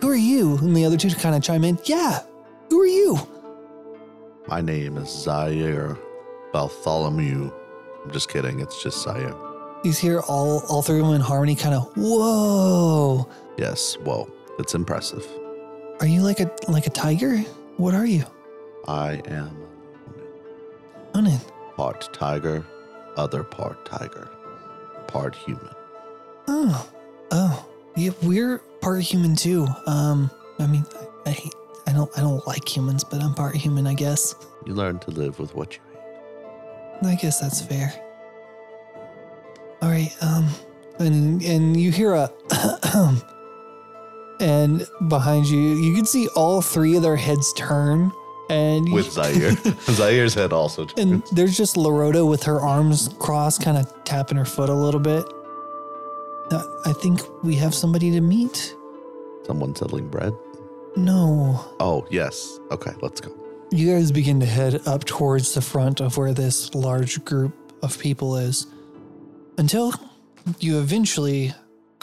Who 0.01 0.09
are 0.09 0.15
you? 0.15 0.59
And 0.59 0.77
the 0.77 0.85
other 0.85 0.97
two 0.97 1.11
kind 1.11 1.35
of 1.35 1.43
chime 1.43 1.65
in. 1.65 1.79
Yeah. 1.85 2.21
Who 2.71 2.81
are 2.81 2.87
you? 2.87 3.19
My 4.47 4.61
name 4.61 4.97
is 4.99 5.09
Zaire 5.09 5.97
Bartholomew. 6.53 7.51
I'm 8.05 8.11
just 8.13 8.29
kidding. 8.29 8.61
It's 8.61 8.83
just 8.83 9.03
Zaire. 9.03 9.35
You 9.83 9.93
hear 9.93 10.21
all 10.21 10.63
all 10.69 10.83
three 10.83 11.01
of 11.01 11.07
them 11.07 11.15
in 11.15 11.21
harmony 11.21 11.57
kind 11.57 11.75
of 11.75 11.91
whoa. 11.97 13.29
Yes. 13.59 13.97
Whoa. 14.05 14.31
It's 14.59 14.75
impressive. 14.75 15.27
Are 16.01 16.07
you 16.07 16.23
like 16.23 16.41
a 16.41 16.51
like 16.69 16.87
a 16.87 16.91
tiger? 16.91 17.43
What 17.77 17.95
are 17.95 18.07
you? 18.07 18.25
I 18.89 19.21
am 19.27 19.57
Onin. 21.15 21.41
part 21.77 22.09
tiger, 22.13 22.65
other 23.17 23.43
part 23.43 23.85
tiger, 23.85 24.29
part 25.07 25.35
human. 25.35 25.71
Oh. 26.49 26.89
Oh. 27.31 27.69
Yeah, 27.97 28.11
we're 28.23 28.59
part 28.81 29.03
human 29.03 29.35
too. 29.37 29.67
Um 29.87 30.31
I 30.59 30.67
mean 30.67 30.85
I, 31.27 31.31
I 31.31 31.33
hate 31.33 31.55
I 31.87 31.93
don't 31.93 32.11
I 32.17 32.21
don't 32.21 32.47
like 32.47 32.67
humans, 32.69 33.05
but 33.05 33.23
I'm 33.23 33.35
part 33.35 33.57
human, 33.57 33.87
I 33.87 33.95
guess. 33.95 34.35
You 34.65 34.75
learn 34.75 34.99
to 35.01 35.11
live 35.11 35.39
with 35.39 35.55
what 35.55 35.75
you 35.75 35.81
hate. 35.93 37.07
I 37.09 37.15
guess 37.17 37.41
that's 37.41 37.61
fair. 37.63 37.93
All 39.83 39.91
right, 39.91 40.11
um, 40.23 40.49
and 40.99 41.43
and 41.43 41.79
you 41.79 41.93
hear 41.93 42.15
a, 42.15 42.33
and 44.41 44.87
behind 45.09 45.47
you, 45.47 45.59
you 45.59 45.95
can 45.95 46.05
see 46.07 46.29
all 46.29 46.61
three 46.63 46.97
of 46.97 47.03
their 47.03 47.17
heads 47.17 47.53
turn, 47.55 48.13
and 48.49 48.93
With 48.93 49.11
Zaire. 49.13 49.53
Zaire's 49.81 50.35
head 50.35 50.53
also. 50.53 50.87
and 50.97 51.23
there's 51.33 51.57
just 51.57 51.77
Larota 51.77 52.29
with 52.29 52.43
her 52.45 52.61
arms 52.61 53.09
crossed, 53.19 53.63
kind 53.63 53.77
of 53.77 53.93
tapping 54.05 54.37
her 54.39 54.45
foot 54.45 54.69
a 54.69 54.75
little 54.75 55.01
bit. 55.01 55.25
Uh, 56.51 56.65
I 56.85 56.93
think 56.93 57.21
we 57.43 57.57
have 57.57 57.75
somebody 57.75 58.11
to 58.13 58.21
meet. 58.21 58.75
Someone 59.47 59.75
selling 59.75 60.09
bread. 60.09 60.33
No, 60.97 61.61
Oh, 61.81 62.07
yes. 62.11 62.59
Okay, 62.71 62.93
let's 63.03 63.21
go. 63.21 63.31
you 63.71 63.93
guys 63.93 64.11
begin 64.13 64.41
to 64.41 64.47
head 64.47 64.81
up 64.87 65.05
towards 65.05 65.55
the 65.55 65.61
front 65.61 66.01
of 66.01 66.17
where 66.17 66.33
this 66.33 66.75
large 66.75 67.23
group 67.25 67.53
of 67.83 67.99
people 67.99 68.37
is 68.37 68.67
until 69.59 69.93
you 70.61 70.79
eventually 70.79 71.53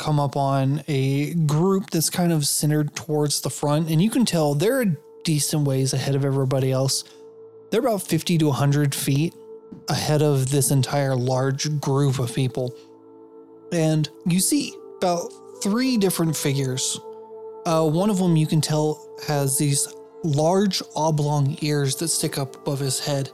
come 0.03 0.19
up 0.19 0.36
on 0.36 0.83
a 0.89 1.33
group 1.33 1.89
that's 1.89 2.10
kind 2.10 2.33
of 2.33 2.45
centered 2.45 2.93
towards 2.93 3.39
the 3.39 3.50
front. 3.50 3.89
And 3.89 4.01
you 4.01 4.10
can 4.10 4.25
tell 4.25 4.53
they're 4.53 4.81
a 4.81 4.98
decent 5.24 5.65
ways 5.65 5.93
ahead 5.93 6.13
of 6.13 6.25
everybody 6.25 6.74
else. 6.74 7.05
They're 7.72 7.79
about 7.79 8.01
50 8.01 8.38
to 8.39 8.48
100 8.48 8.93
feet 8.93 9.33
ahead 9.88 10.22
of 10.22 10.50
this 10.50 10.72
entire 10.72 11.15
large 11.15 11.79
group 11.79 12.19
of 12.19 12.36
people. 12.36 12.75
And 13.72 14.10
you 14.25 14.41
see 14.41 14.74
about 14.98 15.31
three 15.63 15.95
different 15.95 16.36
figures. 16.36 17.00
Uh, 17.65 17.88
one 17.88 18.10
of 18.10 18.17
them 18.17 18.36
you 18.36 18.45
can 18.45 18.60
tell 18.60 19.10
has 19.25 19.57
these 19.57 19.88
large 20.25 20.83
oblong 20.98 21.57
ears 21.62 21.95
that 21.95 22.10
stick 22.10 22.38
up 22.38 22.57
above 22.57 22.79
his 22.79 23.00
head. 23.00 23.31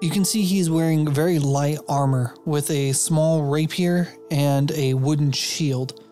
You 0.00 0.10
can 0.10 0.24
see 0.24 0.42
he's 0.42 0.70
wearing 0.70 1.10
very 1.10 1.38
light 1.38 1.78
armor 1.88 2.34
with 2.44 2.70
a 2.70 2.92
small 2.92 3.42
rapier 3.42 4.08
and 4.30 4.70
a 4.72 4.94
wooden 4.94 5.32
shield. 5.32 6.04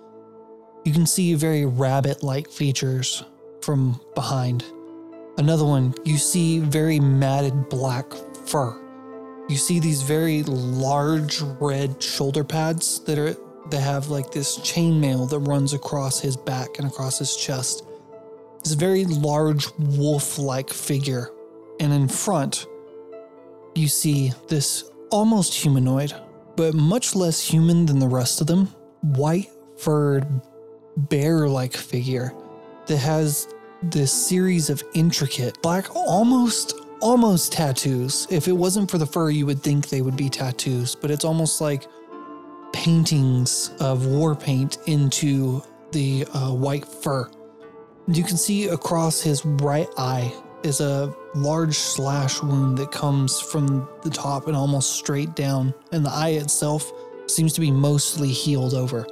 You 0.85 0.93
can 0.93 1.07
see 1.07 1.35
very 1.35 1.67
rabbit 1.67 2.23
like 2.23 2.51
features 2.51 3.23
from 3.63 4.01
behind. 4.15 4.65
Another 5.39 5.65
one, 5.65 5.95
you 6.05 6.17
see 6.17 6.59
very 6.59 6.99
matted 6.99 7.69
black 7.69 8.13
fur. 8.47 8.83
You 9.49 9.57
see 9.57 9.79
these 9.79 10.03
very 10.03 10.43
large 10.45 11.41
red 11.41 12.03
shoulder 12.03 12.43
pads 12.43 13.01
that 13.05 13.19
are 13.19 13.37
that 13.71 13.81
have 13.81 14.09
like 14.09 14.31
this 14.31 14.59
chainmail 14.59 15.29
that 15.29 15.41
runs 15.41 15.75
across 15.75 16.21
his 16.21 16.37
back 16.37 16.79
and 16.79 16.87
across 16.87 17.19
his 17.19 17.37
chest 17.37 17.87
this 18.67 18.75
very 18.75 19.05
large 19.05 19.69
wolf 19.79 20.39
like 20.39 20.71
figure. 20.71 21.31
And 21.79 21.93
in 21.93 22.09
front, 22.09 22.67
you 23.77 23.89
see 23.89 24.33
this 24.49 24.91
almost 25.11 25.55
humanoid, 25.55 26.13
but 26.57 26.75
much 26.75 27.15
less 27.15 27.41
human 27.47 27.87
than 27.87 27.99
the 27.99 28.09
rest 28.09 28.41
of 28.41 28.47
them, 28.47 28.67
white 29.03 29.51
furred, 29.79 30.27
bear 30.97 31.49
like 31.49 31.75
figure 31.77 32.33
that 32.87 32.97
has 32.99 33.49
this 33.83 34.13
series 34.13 34.71
of 34.71 34.83
intricate, 34.95 35.61
black, 35.63 35.95
almost. 35.95 36.75
Almost 37.03 37.53
tattoos. 37.53 38.27
If 38.31 38.49
it 38.49 38.53
wasn't 38.53 38.91
for 38.91 38.97
the 38.97 39.05
fur, 39.05 39.29
you 39.29 39.45
would 39.45 39.63
think 39.63 39.91
they 39.91 40.01
would 40.01 40.17
be 40.17 40.31
tattoos, 40.31 40.95
but 40.95 41.11
it's 41.11 41.27
almost 41.27 41.61
like 41.61 41.87
paintings 42.73 43.71
of 43.81 44.07
war 44.07 44.35
paint 44.35 44.79
into 44.87 45.63
the 45.93 46.25
uh, 46.33 46.53
white 46.53 46.87
fur. 46.87 47.31
You 48.09 48.25
can 48.25 48.39
see 48.39 48.69
across 48.69 49.21
his 49.21 49.45
right 49.45 49.89
eye 49.99 50.33
is 50.63 50.81
a 50.81 51.15
large 51.35 51.77
slash 51.77 52.43
wound 52.43 52.79
that 52.79 52.91
comes 52.91 53.41
from 53.41 53.89
the 54.03 54.11
top 54.11 54.47
and 54.47 54.57
almost 54.57 54.93
straight 54.93 55.35
down, 55.35 55.75
and 55.93 56.05
the 56.05 56.11
eye 56.11 56.31
itself 56.31 56.93
seems 57.27 57.53
to 57.53 57.61
be 57.61 57.71
mostly 57.71 58.29
healed 58.29 58.75
over. 58.75 59.07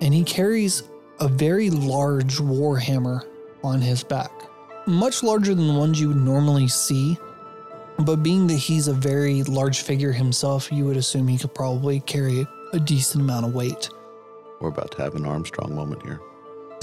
And 0.00 0.12
he 0.12 0.24
carries 0.24 0.84
a 1.20 1.28
very 1.28 1.70
large 1.70 2.36
warhammer 2.38 3.26
on 3.62 3.80
his 3.80 4.02
back, 4.02 4.32
much 4.86 5.22
larger 5.22 5.54
than 5.54 5.66
the 5.66 5.78
ones 5.78 6.00
you 6.00 6.08
would 6.08 6.16
normally 6.16 6.68
see. 6.68 7.18
But 7.98 8.22
being 8.22 8.46
that 8.48 8.56
he's 8.56 8.88
a 8.88 8.92
very 8.92 9.44
large 9.44 9.82
figure 9.82 10.12
himself, 10.12 10.70
you 10.72 10.84
would 10.84 10.96
assume 10.96 11.28
he 11.28 11.38
could 11.38 11.54
probably 11.54 12.00
carry 12.00 12.46
a 12.72 12.80
decent 12.80 13.22
amount 13.22 13.46
of 13.46 13.54
weight. 13.54 13.88
We're 14.60 14.70
about 14.70 14.90
to 14.92 15.02
have 15.02 15.14
an 15.14 15.24
Armstrong 15.24 15.74
moment 15.74 16.02
here. 16.02 16.20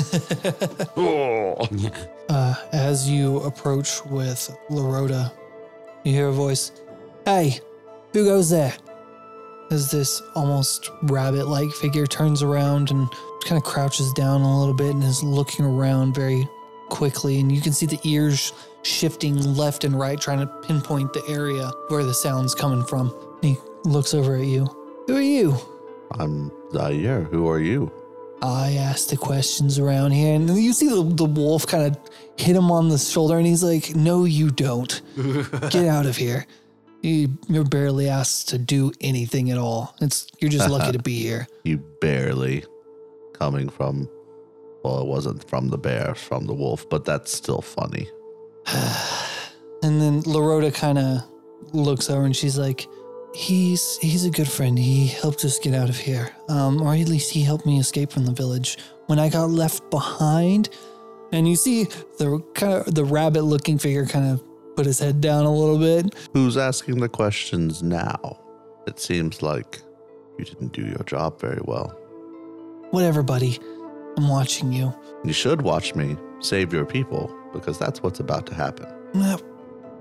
Uh, 2.30 2.56
as 2.72 3.10
you 3.10 3.40
approach 3.40 4.06
with 4.06 4.56
Larota, 4.70 5.34
you 6.06 6.14
hear 6.14 6.30
a 6.30 6.32
voice, 6.32 6.72
Hey, 7.26 7.60
who 8.14 8.24
goes 8.24 8.50
there? 8.50 8.74
As 9.70 9.92
this 9.92 10.22
almost 10.34 10.90
rabbit 11.04 11.48
like 11.48 11.70
figure 11.72 12.08
turns 12.08 12.42
around 12.42 12.90
and 12.90 13.06
kind 13.46 13.58
of 13.58 13.64
crouches 13.64 14.14
down 14.14 14.42
a 14.42 14.60
little 14.60 14.74
bit 14.74 14.94
and 14.94 15.04
is 15.04 15.24
looking 15.24 15.66
around 15.66 16.16
very 16.16 16.48
quickly. 16.90 17.42
And 17.42 17.52
you 17.52 17.60
can 17.60 17.74
see 17.74 17.86
the 17.86 18.00
ears 18.06 18.54
shifting 18.84 19.36
left 19.56 19.84
and 19.84 20.00
right, 20.00 20.20
trying 20.20 20.40
to 20.40 20.48
pinpoint 20.48 21.12
the 21.14 21.24
area 21.28 21.70
where 21.90 22.04
the 22.04 22.14
sound's 22.14 22.56
coming 22.56 22.84
from. 22.86 23.14
He 23.42 23.58
looks 23.84 24.14
over 24.14 24.38
at 24.38 24.46
you. 24.46 24.66
Who 25.08 25.18
are 25.18 25.22
you? 25.22 25.58
I'm 26.18 26.50
Zaire. 26.72 27.24
Who 27.24 27.50
are 27.50 27.60
you? 27.60 27.92
I 28.42 28.74
ask 28.74 29.10
the 29.10 29.18
questions 29.18 29.78
around 29.78 30.12
here, 30.12 30.34
and 30.36 30.50
you 30.50 30.74
see 30.74 30.90
the, 30.90 31.04
the 31.04 31.26
wolf 31.26 31.68
kind 31.68 31.84
of 31.86 31.98
hit 32.38 32.56
him 32.56 32.72
on 32.72 32.90
the 32.90 32.98
shoulder, 32.98 33.38
and 33.38 33.46
he's 33.46 33.64
like, 33.64 33.96
No, 33.96 34.26
you 34.26 34.50
don't. 34.50 35.02
Get 35.70 35.86
out 35.88 36.06
of 36.06 36.18
here. 36.18 36.46
You, 37.02 37.38
you're 37.48 37.66
barely 37.66 38.10
asked 38.10 38.50
to 38.50 38.58
do 38.58 38.92
anything 39.02 39.50
at 39.52 39.58
all. 39.58 39.96
It's 40.02 40.28
you're 40.40 40.52
just 40.52 40.70
lucky 40.70 40.92
to 40.92 41.00
be 41.00 41.20
here. 41.20 41.48
You 41.64 41.78
barely 42.00 42.64
coming 43.34 43.70
from, 43.70 44.08
well, 44.84 45.02
it 45.02 45.08
wasn't 45.08 45.48
from 45.50 45.70
the 45.70 45.78
bear, 45.80 46.14
from 46.14 46.46
the 46.46 46.54
wolf, 46.54 46.88
but 46.90 47.06
that's 47.06 47.32
still 47.34 47.62
funny. 47.62 48.10
And 49.84 50.00
then 50.00 50.22
Larota 50.22 50.72
kind 50.72 51.00
of 51.00 51.24
looks 51.74 52.08
over 52.08 52.24
and 52.24 52.36
she's 52.36 52.56
like, 52.56 52.86
"He's 53.34 53.98
he's 53.98 54.26
a 54.26 54.30
good 54.30 54.48
friend. 54.50 54.78
He 54.78 55.08
helped 55.08 55.46
us 55.46 55.60
get 55.60 55.74
out 55.74 55.90
of 55.90 55.98
here, 55.98 56.32
um, 56.50 56.82
or 56.82 56.94
at 56.94 57.08
least 57.08 57.32
he 57.32 57.44
helped 57.44 57.66
me 57.66 57.80
escape 57.80 58.12
from 58.12 58.26
the 58.26 58.32
village 58.34 58.78
when 59.08 59.20
I 59.20 59.30
got 59.30 59.50
left 59.50 59.90
behind." 59.90 60.70
And 61.32 61.48
you 61.48 61.56
see 61.56 61.86
the 62.18 62.44
kind 62.56 62.74
of 62.74 62.94
the 62.94 63.06
rabbit-looking 63.06 63.78
figure 63.78 64.06
kind 64.06 64.32
of 64.34 64.44
put 64.76 64.86
his 64.86 65.00
head 65.00 65.22
down 65.22 65.46
a 65.46 65.54
little 65.54 65.78
bit. 65.78 66.14
Who's 66.34 66.58
asking 66.58 67.00
the 67.00 67.08
questions 67.08 67.82
now? 67.82 68.38
It 68.86 69.00
seems 69.00 69.42
like 69.42 69.80
you 70.38 70.44
didn't 70.44 70.74
do 70.74 70.82
your 70.86 71.04
job 71.06 71.40
very 71.40 71.62
well. 71.64 71.88
Whatever, 72.92 73.24
buddy. 73.24 73.60
I'm 74.18 74.28
watching 74.28 74.74
you. 74.74 74.94
You 75.24 75.32
should 75.32 75.62
watch 75.62 75.96
me 75.96 76.18
save 76.42 76.74
your 76.74 76.86
people 76.86 77.34
because 77.54 77.80
that's 77.80 78.04
what's 78.04 78.20
about 78.20 78.46
to 78.48 78.56
happen. 78.56 78.88
"Nah, 79.14 79.38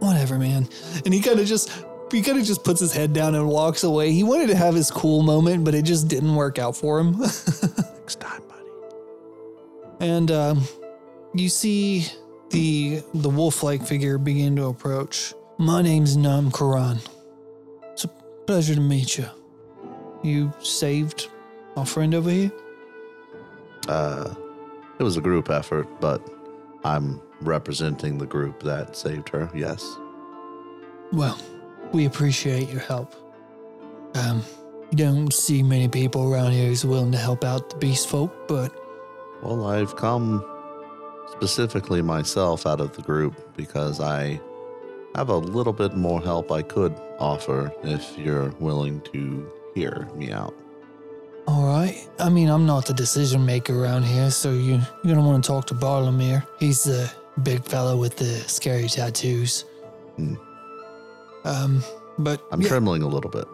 whatever, 0.00 0.37
man. 0.37 0.68
And 1.04 1.14
he 1.14 1.20
kind 1.20 1.38
of 1.38 1.46
just 1.46 1.70
he 2.12 2.23
kind 2.23 2.38
of 2.38 2.45
just 2.45 2.64
puts 2.64 2.81
his 2.81 2.93
head 2.93 3.12
down 3.12 3.35
and 3.35 3.47
walks 3.49 3.85
away. 3.85 4.12
He 4.12 4.23
wanted 4.23 4.49
to 4.49 4.57
have 4.57 4.75
his 4.75 4.90
cool 4.90 5.23
moment, 5.23 5.64
but 5.64 5.75
it 5.75 5.83
just 5.85 6.09
didn't 6.09 6.35
work 6.35 6.59
out 6.59 6.76
for 6.76 6.99
him. 6.99 7.19
Next 7.21 8.21
time, 8.21 8.43
buddy. 8.49 8.71
and 10.00 10.31
um, 10.31 10.62
you 11.35 11.49
see 11.49 12.07
the 12.50 13.02
the 13.14 13.31
wolf-like 13.31 13.85
figure 13.87 14.19
begin 14.19 14.57
to 14.57 14.67
approach. 14.67 15.35
My 15.59 15.83
name's 15.83 16.17
Nam 16.17 16.50
Karan. 16.50 16.99
It's 17.93 18.05
a 18.05 18.09
pleasure 18.47 18.75
to 18.75 18.81
meet 18.81 19.19
you. 19.19 19.26
You 20.23 20.52
saved 20.61 21.29
our 21.76 21.87
friend 21.87 22.14
over 22.14 22.31
here. 22.31 22.52
Uh, 23.88 24.35
it 24.99 25.02
was 25.02 25.17
a 25.17 25.21
group 25.21 25.50
effort, 25.50 25.88
but 26.00 26.23
I'm 26.85 27.21
representing 27.40 28.19
the 28.19 28.26
group 28.26 28.62
that 28.62 28.97
saved 28.97 29.29
her. 29.31 29.50
Yes. 29.55 29.97
Well, 31.12 31.38
we 31.92 32.06
appreciate 32.06 32.68
your 32.68 32.80
help. 32.80 33.14
Um, 34.14 34.42
you 34.90 34.99
don't 34.99 35.32
see 35.32 35.62
many 35.62 35.88
people 35.88 36.32
around 36.32 36.52
here 36.52 36.66
who's 36.68 36.85
willing 36.85 37.12
to 37.12 37.18
help 37.18 37.44
out 37.44 37.70
the 37.70 37.76
beast 37.76 38.09
folk, 38.09 38.49
but 38.49 38.73
Well, 39.42 39.66
I've 39.66 39.97
come 39.97 40.44
specifically 41.32 42.02
myself 42.02 42.66
out 42.66 42.80
of 42.80 42.94
the 42.97 43.02
group 43.02 43.56
because 43.56 44.00
I 44.00 44.40
have 45.14 45.28
a 45.28 45.37
little 45.37 45.73
bit 45.73 45.97
more 45.97 46.20
help 46.20 46.50
I 46.52 46.62
could 46.62 46.94
offer 47.18 47.73
if 47.85 48.18
you're 48.18 48.50
willing 48.61 49.00
to 49.12 49.50
hear 49.75 50.09
me 50.16 50.32
out. 50.32 50.54
all 51.47 51.64
right. 51.64 52.09
I 52.18 52.28
mean, 52.28 52.49
I'm 52.49 52.66
not 52.66 52.87
the 52.87 52.94
decision 52.94 53.44
maker 53.44 53.82
around 53.82 54.04
here, 54.04 54.30
so 54.30 54.52
you 54.52 54.80
you're 55.02 55.14
gonna 55.14 55.26
want 55.26 55.42
to 55.42 55.49
talk 55.49 55.66
to 55.68 55.75
Barlamir. 55.75 56.47
He's 56.59 56.85
the 56.85 57.11
big 57.42 57.64
fellow 57.64 57.97
with 57.97 58.16
the 58.16 58.35
scary 58.49 58.88
tattoos. 58.88 59.64
Hmm. 60.16 60.35
Um, 61.44 61.82
but 62.18 62.47
I'm 62.50 62.61
yeah, 62.61 62.68
trembling 62.68 63.02
a 63.02 63.09
little 63.09 63.30
bit. 63.30 63.47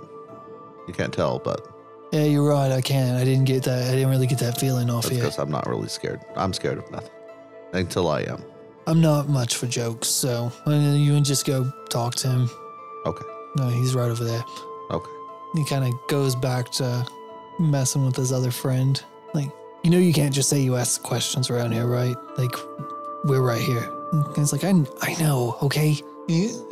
You 0.88 0.94
can't 0.94 1.12
tell, 1.12 1.38
but 1.38 1.66
yeah, 2.12 2.24
you're 2.24 2.48
right. 2.48 2.70
I 2.70 2.80
can't. 2.80 3.16
I 3.16 3.24
didn't 3.24 3.44
get 3.44 3.64
that. 3.64 3.88
I 3.88 3.92
didn't 3.92 4.10
really 4.10 4.26
get 4.26 4.38
that 4.38 4.58
feeling 4.58 4.90
off 4.90 5.04
yet. 5.04 5.14
because 5.14 5.38
I'm 5.38 5.50
not 5.50 5.66
really 5.66 5.88
scared. 5.88 6.20
I'm 6.36 6.52
scared 6.52 6.78
of 6.78 6.90
nothing 6.90 7.10
until 7.72 8.08
I 8.08 8.22
am. 8.22 8.42
I'm 8.86 9.00
not 9.00 9.28
much 9.28 9.56
for 9.56 9.66
jokes, 9.66 10.08
so 10.08 10.52
uh, 10.66 10.70
you 10.70 11.12
can 11.12 11.24
just 11.24 11.44
go 11.44 11.70
talk 11.90 12.14
to 12.16 12.28
him. 12.28 12.50
Okay. 13.04 13.24
No, 13.56 13.68
he's 13.68 13.94
right 13.94 14.10
over 14.10 14.22
there. 14.24 14.44
Okay. 14.90 15.10
He 15.54 15.64
kind 15.64 15.84
of 15.84 15.92
goes 16.08 16.36
back 16.36 16.70
to 16.72 17.06
messing 17.58 18.04
with 18.04 18.14
his 18.16 18.32
other 18.32 18.50
friend. 18.52 19.02
Like, 19.34 19.50
you 19.82 19.90
know, 19.90 19.98
you 19.98 20.12
can't 20.12 20.32
just 20.32 20.48
say 20.48 20.60
you 20.60 20.76
ask 20.76 21.02
questions 21.02 21.50
around 21.50 21.72
here, 21.72 21.86
right? 21.86 22.16
Like, 22.36 22.54
we're 23.24 23.40
right 23.42 23.60
here. 23.62 23.90
And 24.12 24.36
he's 24.36 24.52
like, 24.52 24.62
I, 24.62 24.72
I 25.00 25.14
know, 25.20 25.56
okay? 25.62 25.96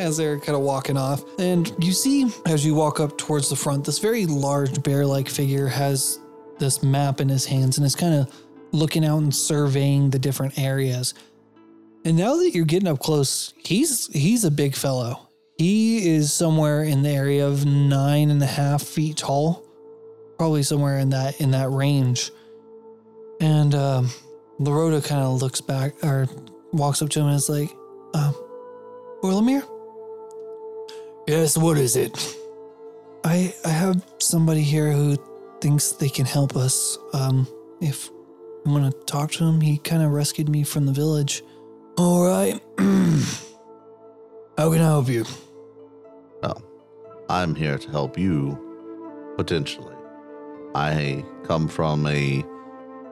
As 0.01 0.17
they're 0.17 0.39
kind 0.39 0.57
of 0.57 0.63
walking 0.63 0.97
off. 0.97 1.23
And 1.39 1.73
you 1.79 1.93
see, 1.93 2.31
as 2.47 2.67
you 2.67 2.75
walk 2.75 2.99
up 2.99 3.17
towards 3.17 3.49
the 3.49 3.57
front, 3.57 3.85
this 3.85 3.99
very 3.99 4.27
large 4.27 4.83
bear 4.83 5.07
like 5.07 5.29
figure 5.29 5.69
has 5.69 6.19
this 6.59 6.83
map 6.83 7.21
in 7.21 7.29
his 7.29 7.45
hands 7.45 7.79
and 7.79 7.87
is 7.87 7.95
kind 7.95 8.15
of 8.15 8.35
looking 8.73 9.05
out 9.05 9.19
and 9.19 9.35
surveying 9.35 10.11
the 10.11 10.19
different 10.19 10.59
areas. 10.59 11.15
And 12.05 12.17
now 12.17 12.37
that 12.37 12.51
you're 12.55 12.65
getting 12.65 12.89
up 12.89 12.99
close, 12.99 13.55
he's 13.57 14.09
he's 14.09 14.45
a 14.45 14.51
big 14.51 14.75
fellow. 14.75 15.29
He 15.57 16.09
is 16.09 16.33
somewhere 16.33 16.83
in 16.83 17.03
the 17.03 17.11
area 17.11 17.47
of 17.47 17.65
nine 17.65 18.31
and 18.31 18.43
a 18.43 18.47
half 18.47 18.83
feet 18.83 19.17
tall, 19.19 19.65
probably 20.37 20.65
somewhere 20.65 20.99
in 20.99 21.11
that 21.11 21.41
in 21.41 21.53
that 21.53 21.71
range. 21.71 22.31
And 23.41 23.75
um, 23.75 24.11
Larota 24.61 25.05
kind 25.05 25.23
of 25.23 25.41
looks 25.41 25.61
back 25.61 25.95
or 26.03 26.27
walks 26.73 27.03
up 27.03 27.09
to 27.11 27.21
him 27.21 27.27
and 27.27 27.37
is 27.37 27.49
like, 27.49 27.71
um, 28.15 28.35
"Orlamir, 29.25 29.63
yes, 31.27 31.57
what 31.57 31.79
is 31.79 31.97
it? 31.97 32.37
I 33.25 33.55
I 33.65 33.71
have 33.71 34.05
somebody 34.19 34.61
here 34.61 34.93
who 34.93 35.17
thinks 35.63 35.93
they 35.93 36.11
can 36.11 36.27
help 36.27 36.57
us. 36.57 36.99
Um, 37.15 37.49
if 37.81 38.11
I'm 38.67 38.75
gonna 38.75 38.93
talk 39.07 39.31
to 39.33 39.45
him, 39.45 39.63
he 39.63 39.79
kind 39.79 40.03
of 40.03 40.11
rescued 40.11 40.51
me 40.51 40.63
from 40.63 40.85
the 40.85 40.93
village. 40.93 41.43
All 41.97 42.23
right, 42.23 42.61
how 44.59 44.71
can 44.71 44.83
I 44.83 44.91
help 44.93 45.09
you?" 45.09 45.25
Well, 46.43 46.63
I'm 47.31 47.55
here 47.55 47.79
to 47.79 47.91
help 47.91 48.19
you, 48.19 48.59
potentially. 49.39 49.97
I 50.75 51.25
come 51.45 51.67
from 51.67 52.07
a 52.07 52.45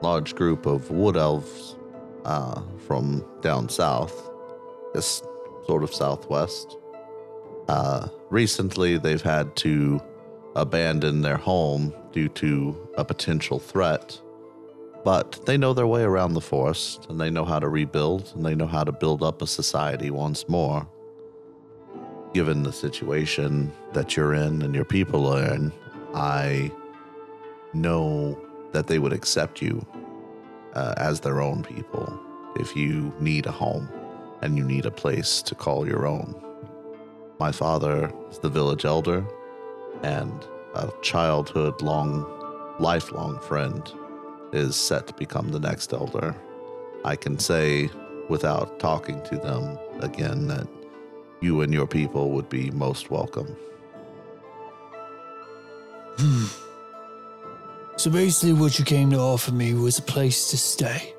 large 0.03 0.35
group 0.35 0.67
of 0.67 0.91
wood 0.91 1.17
elves 1.17 1.75
uh, 2.23 2.61
from 2.85 3.25
down 3.41 3.67
south, 3.67 4.29
just 4.93 5.25
sort 5.65 5.83
of 5.83 5.93
southwest. 5.93 6.77
Uh, 7.67 8.07
recently, 8.29 8.97
they've 8.97 9.21
had 9.21 9.55
to 9.57 10.01
abandon 10.55 11.21
their 11.21 11.37
home 11.37 11.93
due 12.11 12.29
to 12.29 12.89
a 12.97 13.05
potential 13.05 13.59
threat, 13.59 14.19
but 15.03 15.45
they 15.45 15.57
know 15.57 15.73
their 15.73 15.87
way 15.87 16.03
around 16.03 16.33
the 16.33 16.41
forest 16.41 17.07
and 17.09 17.19
they 17.19 17.29
know 17.29 17.45
how 17.45 17.59
to 17.59 17.67
rebuild 17.67 18.31
and 18.35 18.45
they 18.45 18.55
know 18.55 18.67
how 18.67 18.83
to 18.83 18.91
build 18.91 19.23
up 19.23 19.41
a 19.41 19.47
society 19.47 20.11
once 20.11 20.47
more 20.47 20.87
given 22.33 22.63
the 22.63 22.73
situation 22.73 23.71
that 23.93 24.17
you're 24.17 24.33
in 24.33 24.61
and 24.63 24.73
your 24.73 24.85
people 24.85 25.27
are 25.27 25.53
in, 25.53 25.71
I 26.13 26.71
know 27.73 28.39
that 28.71 28.87
they 28.87 28.99
would 28.99 29.13
accept 29.13 29.61
you 29.61 29.85
uh, 30.73 30.95
as 30.97 31.19
their 31.19 31.41
own 31.41 31.63
people 31.63 32.19
if 32.55 32.75
you 32.75 33.13
need 33.19 33.45
a 33.45 33.51
home 33.51 33.87
and 34.43 34.57
you 34.57 34.63
need 34.65 34.85
a 34.85 34.91
place 34.91 35.41
to 35.41 35.55
call 35.55 35.87
your 35.87 36.05
own. 36.05 36.35
My 37.39 37.53
father 37.53 38.11
is 38.29 38.39
the 38.39 38.49
village 38.49 38.83
elder 38.83 39.25
and 40.03 40.45
a 40.75 40.91
childhood 41.01 41.81
long, 41.81 42.25
lifelong 42.77 43.39
friend 43.39 43.89
is 44.51 44.75
set 44.75 45.07
to 45.07 45.13
become 45.13 45.51
the 45.51 45.61
next 45.61 45.93
elder. 45.93 46.35
I 47.05 47.15
can 47.15 47.39
say 47.39 47.89
without 48.27 48.79
talking 48.79 49.23
to 49.23 49.37
them 49.37 49.79
again 50.01 50.47
that 50.47 50.67
you 51.39 51.61
and 51.61 51.73
your 51.73 51.87
people 51.87 52.31
would 52.31 52.49
be 52.49 52.69
most 52.71 53.09
welcome. 53.09 53.55
So 57.95 58.09
basically, 58.09 58.53
what 58.53 58.79
you 58.79 58.85
came 58.85 59.11
to 59.11 59.19
offer 59.19 59.53
me 59.53 59.75
was 59.75 59.99
a 59.99 60.01
place 60.01 60.49
to 60.49 60.57
stay. 60.57 61.13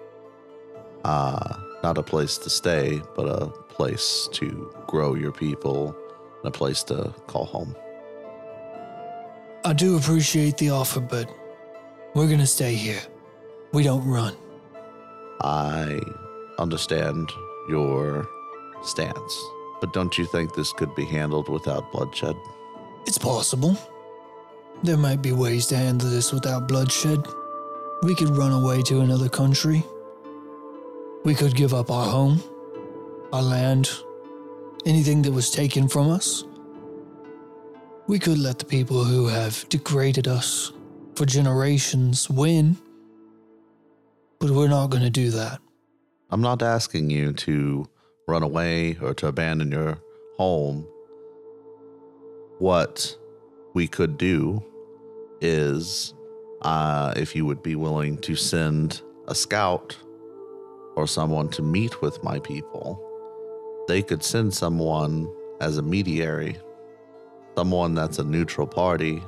Uh, 1.05 1.64
not 1.85 1.99
a 1.99 2.03
place 2.03 2.39
to 2.39 2.49
stay, 2.49 3.03
but 3.15 3.27
a 3.27 3.47
place 3.77 4.27
to 4.33 4.73
grow 4.87 5.15
your 5.15 5.33
people 5.33 5.95
and 6.39 6.49
a 6.49 6.51
place 6.51 6.83
to 6.83 7.13
call 7.27 7.45
home. 7.45 7.77
I 9.67 9.75
do 9.75 9.99
appreciate 9.99 10.57
the 10.57 10.71
offer, 10.71 11.01
but 11.01 11.29
we're 12.15 12.31
gonna 12.33 12.47
stay 12.47 12.75
here. 12.75 13.03
We 13.75 13.83
don't 13.83 14.07
run. 14.09 14.35
I 15.43 16.01
understand 16.59 17.31
your 17.69 18.27
stance, 18.83 19.35
but 19.83 19.93
don't 19.93 20.17
you 20.17 20.25
think 20.25 20.55
this 20.55 20.73
could 20.73 20.95
be 20.95 21.05
handled 21.05 21.51
without 21.51 21.93
bloodshed? 21.93 22.37
It's 23.07 23.19
possible. 23.19 23.77
There 24.83 24.97
might 24.97 25.21
be 25.21 25.33
ways 25.33 25.67
to 25.67 25.77
handle 25.77 26.09
this 26.09 26.33
without 26.33 26.67
bloodshed. 26.67 27.21
We 28.03 28.15
could 28.15 28.31
run 28.31 28.53
away 28.53 28.81
to 28.85 29.01
another 29.01 29.29
country. 29.29 29.85
We 31.25 31.35
could 31.35 31.57
give 31.57 31.73
up 31.73 31.91
our 31.91 32.07
home, 32.07 32.43
our 33.33 33.43
land, 33.43 33.91
anything 34.85 35.23
that 35.23 35.33
was 35.33 35.51
taken 35.51 35.89
from 35.89 36.11
us. 36.11 36.45
We 38.07 38.19
could 38.19 38.39
let 38.39 38.59
the 38.59 38.67
people 38.67 39.05
who 39.05 39.29
have 39.29 39.67
degraded 39.71 40.29
us 40.29 40.71
for 41.15 41.25
generations 41.25 42.29
win. 42.29 42.77
But 44.39 44.51
we're 44.51 44.69
not 44.69 44.89
going 44.91 45.03
to 45.03 45.11
do 45.11 45.31
that. 45.31 45.61
I'm 46.31 46.43
not 46.43 46.63
asking 46.63 47.09
you 47.09 47.33
to 47.33 47.89
run 48.29 48.43
away 48.43 48.99
or 49.01 49.15
to 49.15 49.29
abandon 49.29 49.73
your 49.73 49.99
home. 50.37 50.87
what 52.59 53.17
we 53.75 53.89
could 53.89 54.19
do 54.19 54.63
is 55.41 56.15
uh, 56.63 57.13
if 57.17 57.35
you 57.35 57.47
would 57.47 57.63
be 57.63 57.77
willing 57.77 58.19
to 58.19 58.37
send 58.37 59.03
a 59.27 59.35
scout 59.35 59.97
or 60.97 61.07
someone 61.07 61.49
to 61.51 61.63
meet 61.63 62.01
with 62.01 62.23
my 62.23 62.39
people, 62.39 63.01
they 63.89 64.03
could 64.03 64.23
send 64.23 64.55
someone 64.55 65.33
as 65.61 65.79
a 65.79 65.83
mediary, 65.83 66.57
someone 67.57 67.95
that's 67.95 68.19
a 68.19 68.25
neutral 68.25 68.67
party. 68.67 69.23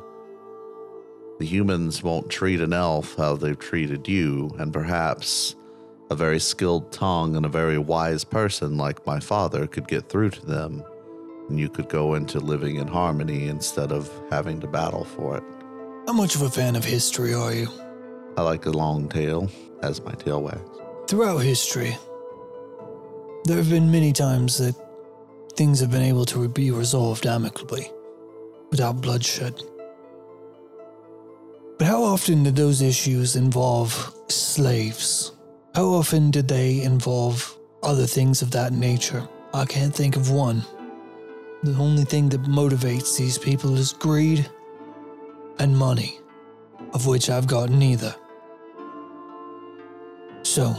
The 1.38 1.46
humans 1.46 2.02
won't 2.02 2.30
treat 2.30 2.60
an 2.60 2.72
elf 2.72 3.14
how 3.16 3.36
they've 3.36 3.58
treated 3.58 4.08
you, 4.08 4.50
and 4.58 4.72
perhaps 4.72 5.56
a 6.10 6.14
very 6.14 6.38
skilled 6.38 6.92
tongue 6.92 7.36
and 7.36 7.44
a 7.44 7.50
very 7.50 7.78
wise 7.78 8.24
person 8.24 8.76
like 8.76 9.06
my 9.06 9.20
father 9.20 9.66
could 9.66 9.88
get 9.88 10.08
through 10.08 10.30
to 10.30 10.46
them, 10.46 10.82
and 11.48 11.58
you 11.58 11.68
could 11.68 11.88
go 11.88 12.14
into 12.14 12.38
living 12.40 12.76
in 12.76 12.86
harmony 12.86 13.48
instead 13.48 13.92
of 13.92 14.10
having 14.30 14.60
to 14.60 14.66
battle 14.66 15.04
for 15.04 15.36
it. 15.36 15.44
How 16.06 16.12
much 16.12 16.36
of 16.36 16.42
a 16.42 16.50
fan 16.50 16.76
of 16.76 16.84
history 16.84 17.34
are 17.34 17.52
you? 17.52 17.68
I 18.36 18.42
like 18.42 18.66
a 18.66 18.70
long 18.70 19.08
tail, 19.08 19.50
as 19.82 20.00
my 20.02 20.12
tail 20.12 20.42
wags. 20.42 20.85
Throughout 21.08 21.38
history, 21.38 21.96
there 23.44 23.58
have 23.58 23.70
been 23.70 23.92
many 23.92 24.12
times 24.12 24.58
that 24.58 24.74
things 25.54 25.78
have 25.78 25.92
been 25.92 26.02
able 26.02 26.24
to 26.24 26.48
be 26.48 26.72
resolved 26.72 27.26
amicably, 27.26 27.92
without 28.72 29.00
bloodshed. 29.00 29.54
But 31.78 31.86
how 31.86 32.02
often 32.02 32.42
did 32.42 32.56
those 32.56 32.82
issues 32.82 33.36
involve 33.36 34.12
slaves? 34.26 35.30
How 35.76 35.84
often 35.84 36.32
did 36.32 36.48
they 36.48 36.82
involve 36.82 37.56
other 37.84 38.06
things 38.06 38.42
of 38.42 38.50
that 38.50 38.72
nature? 38.72 39.28
I 39.54 39.64
can't 39.64 39.94
think 39.94 40.16
of 40.16 40.32
one. 40.32 40.64
The 41.62 41.76
only 41.78 42.02
thing 42.02 42.30
that 42.30 42.42
motivates 42.42 43.16
these 43.16 43.38
people 43.38 43.76
is 43.76 43.92
greed 43.92 44.50
and 45.60 45.78
money, 45.78 46.18
of 46.92 47.06
which 47.06 47.30
I've 47.30 47.46
got 47.46 47.70
neither. 47.70 48.12
So, 50.42 50.74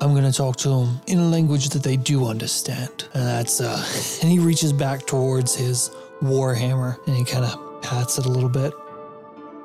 I'm 0.00 0.14
to 0.14 0.32
talk 0.32 0.56
to 0.58 0.68
them 0.68 1.00
in 1.06 1.18
a 1.18 1.28
language 1.28 1.70
that 1.70 1.82
they 1.82 1.96
do 1.96 2.26
understand. 2.26 3.08
And 3.14 3.26
that's, 3.26 3.60
uh, 3.60 3.84
and 4.22 4.30
he 4.30 4.38
reaches 4.38 4.72
back 4.72 5.06
towards 5.06 5.54
his 5.54 5.90
warhammer 6.22 6.98
and 7.06 7.16
he 7.16 7.24
kind 7.24 7.44
of 7.44 7.82
pats 7.82 8.18
it 8.18 8.26
a 8.26 8.28
little 8.28 8.48
bit. 8.48 8.72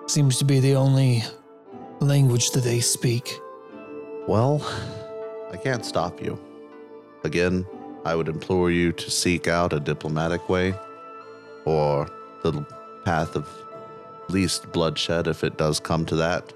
Seems 0.07 0.37
to 0.37 0.45
be 0.45 0.59
the 0.59 0.75
only 0.75 1.23
language 1.99 2.51
that 2.51 2.63
they 2.63 2.79
speak. 2.79 3.39
Well, 4.27 4.65
I 5.51 5.57
can't 5.57 5.85
stop 5.85 6.21
you. 6.21 6.39
Again, 7.23 7.65
I 8.05 8.15
would 8.15 8.27
implore 8.27 8.71
you 8.71 8.91
to 8.93 9.11
seek 9.11 9.47
out 9.47 9.73
a 9.73 9.79
diplomatic 9.79 10.47
way 10.47 10.73
or 11.65 12.09
the 12.43 12.65
path 13.03 13.35
of 13.35 13.47
least 14.29 14.71
bloodshed 14.71 15.27
if 15.27 15.43
it 15.43 15.57
does 15.57 15.79
come 15.79 16.05
to 16.05 16.15
that. 16.15 16.53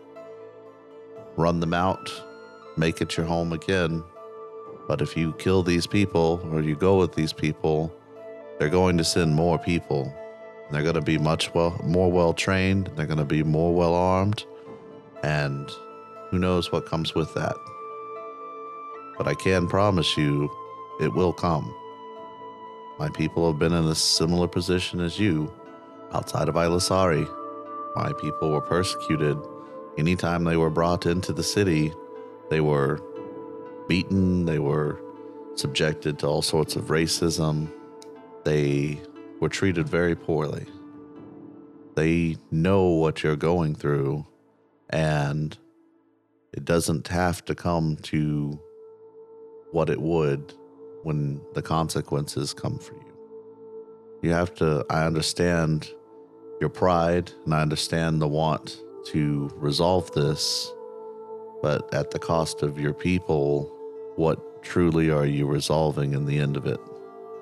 Run 1.35 1.59
them 1.59 1.73
out, 1.73 2.11
make 2.77 3.01
it 3.01 3.17
your 3.17 3.25
home 3.25 3.53
again. 3.53 4.03
But 4.87 5.01
if 5.01 5.15
you 5.15 5.33
kill 5.33 5.63
these 5.63 5.87
people 5.87 6.47
or 6.51 6.61
you 6.61 6.75
go 6.75 6.97
with 6.97 7.13
these 7.15 7.33
people, 7.33 7.93
they're 8.59 8.69
going 8.69 8.97
to 8.97 9.03
send 9.03 9.35
more 9.35 9.57
people. 9.57 10.13
They're 10.71 10.83
going 10.83 10.95
to 10.95 11.01
be 11.01 11.17
much 11.17 11.53
well, 11.53 11.79
more 11.83 12.11
well 12.11 12.33
trained. 12.33 12.91
They're 12.95 13.05
going 13.05 13.19
to 13.19 13.25
be 13.25 13.43
more 13.43 13.73
well 13.73 13.95
armed, 13.95 14.45
and 15.23 15.69
who 16.29 16.39
knows 16.39 16.71
what 16.71 16.85
comes 16.85 17.13
with 17.13 17.33
that. 17.35 17.55
But 19.17 19.27
I 19.27 19.35
can 19.35 19.67
promise 19.67 20.17
you, 20.17 20.49
it 20.99 21.13
will 21.13 21.33
come. 21.33 21.73
My 22.99 23.09
people 23.09 23.45
have 23.51 23.59
been 23.59 23.73
in 23.73 23.85
a 23.85 23.95
similar 23.95 24.47
position 24.47 24.99
as 24.99 25.19
you, 25.19 25.51
outside 26.13 26.49
of 26.49 26.55
Ilasari. 26.55 27.27
My 27.95 28.11
people 28.13 28.51
were 28.51 28.61
persecuted. 28.61 29.37
Anytime 29.97 30.43
they 30.43 30.57
were 30.57 30.69
brought 30.69 31.05
into 31.05 31.33
the 31.33 31.43
city, 31.43 31.93
they 32.53 32.61
were 32.61 33.01
beaten, 33.87 34.45
they 34.45 34.59
were 34.59 35.01
subjected 35.55 36.19
to 36.19 36.27
all 36.27 36.43
sorts 36.43 36.75
of 36.75 36.83
racism. 36.83 37.67
They 38.43 39.01
were 39.39 39.49
treated 39.49 39.89
very 39.89 40.15
poorly. 40.15 40.67
They 41.95 42.37
know 42.51 42.83
what 42.89 43.23
you're 43.23 43.35
going 43.35 43.73
through, 43.73 44.27
and 44.91 45.57
it 46.53 46.63
doesn't 46.63 47.07
have 47.07 47.43
to 47.45 47.55
come 47.55 47.95
to 48.13 48.59
what 49.71 49.89
it 49.89 49.99
would 49.99 50.53
when 51.01 51.41
the 51.55 51.63
consequences 51.63 52.53
come 52.53 52.77
for 52.77 52.93
you. 52.93 53.17
You 54.21 54.29
have 54.29 54.53
to, 54.55 54.85
I 54.91 55.07
understand 55.07 55.89
your 56.61 56.69
pride 56.69 57.31
and 57.45 57.55
I 57.55 57.63
understand 57.63 58.21
the 58.21 58.27
want 58.27 58.77
to 59.07 59.49
resolve 59.55 60.11
this, 60.11 60.71
but 61.63 61.91
at 61.93 62.11
the 62.11 62.19
cost 62.19 62.61
of 62.61 62.77
your 62.77 62.93
people, 62.93 63.71
what 64.17 64.61
truly 64.63 65.09
are 65.09 65.25
you 65.25 65.47
resolving 65.47 66.13
in 66.13 66.25
the 66.25 66.37
end 66.37 66.57
of 66.57 66.67
it? 66.67 66.79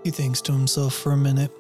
He 0.04 0.12
thinks 0.12 0.42
to 0.42 0.52
himself 0.52 0.94
for 0.94 1.12
a 1.12 1.18
minute. 1.18 1.52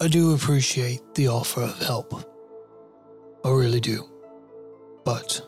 I 0.00 0.06
do 0.06 0.34
appreciate 0.34 1.02
the 1.16 1.28
offer 1.28 1.62
of 1.62 1.76
help. 1.82 2.14
I 3.44 3.50
really 3.50 3.80
do. 3.80 4.08
But 5.04 5.44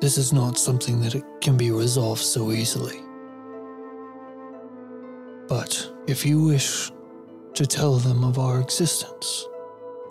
this 0.00 0.16
is 0.16 0.32
not 0.32 0.58
something 0.58 1.02
that 1.02 1.22
can 1.42 1.58
be 1.58 1.70
resolved 1.70 2.22
so 2.22 2.50
easily. 2.50 2.98
But 5.48 5.92
if 6.06 6.24
you 6.24 6.42
wish 6.42 6.90
to 7.52 7.66
tell 7.66 7.96
them 7.96 8.24
of 8.24 8.38
our 8.38 8.58
existence, 8.58 9.46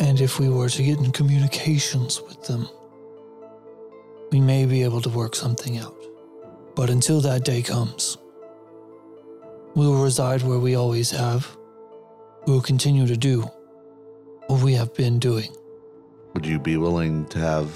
and 0.01 0.19
if 0.19 0.39
we 0.39 0.49
were 0.49 0.67
to 0.67 0.81
get 0.81 0.97
in 0.97 1.11
communications 1.11 2.21
with 2.23 2.43
them, 2.47 2.67
we 4.31 4.41
may 4.41 4.65
be 4.65 4.81
able 4.83 4.99
to 4.99 5.09
work 5.09 5.35
something 5.35 5.77
out. 5.77 5.95
But 6.75 6.89
until 6.89 7.21
that 7.21 7.45
day 7.45 7.61
comes, 7.61 8.17
we 9.75 9.85
will 9.85 10.03
reside 10.03 10.41
where 10.41 10.57
we 10.57 10.75
always 10.75 11.11
have. 11.11 11.55
We 12.47 12.53
will 12.53 12.61
continue 12.63 13.05
to 13.05 13.15
do 13.15 13.41
what 14.47 14.63
we 14.63 14.73
have 14.73 14.91
been 14.95 15.19
doing. 15.19 15.55
Would 16.33 16.47
you 16.47 16.57
be 16.57 16.77
willing 16.77 17.25
to 17.27 17.37
have 17.37 17.71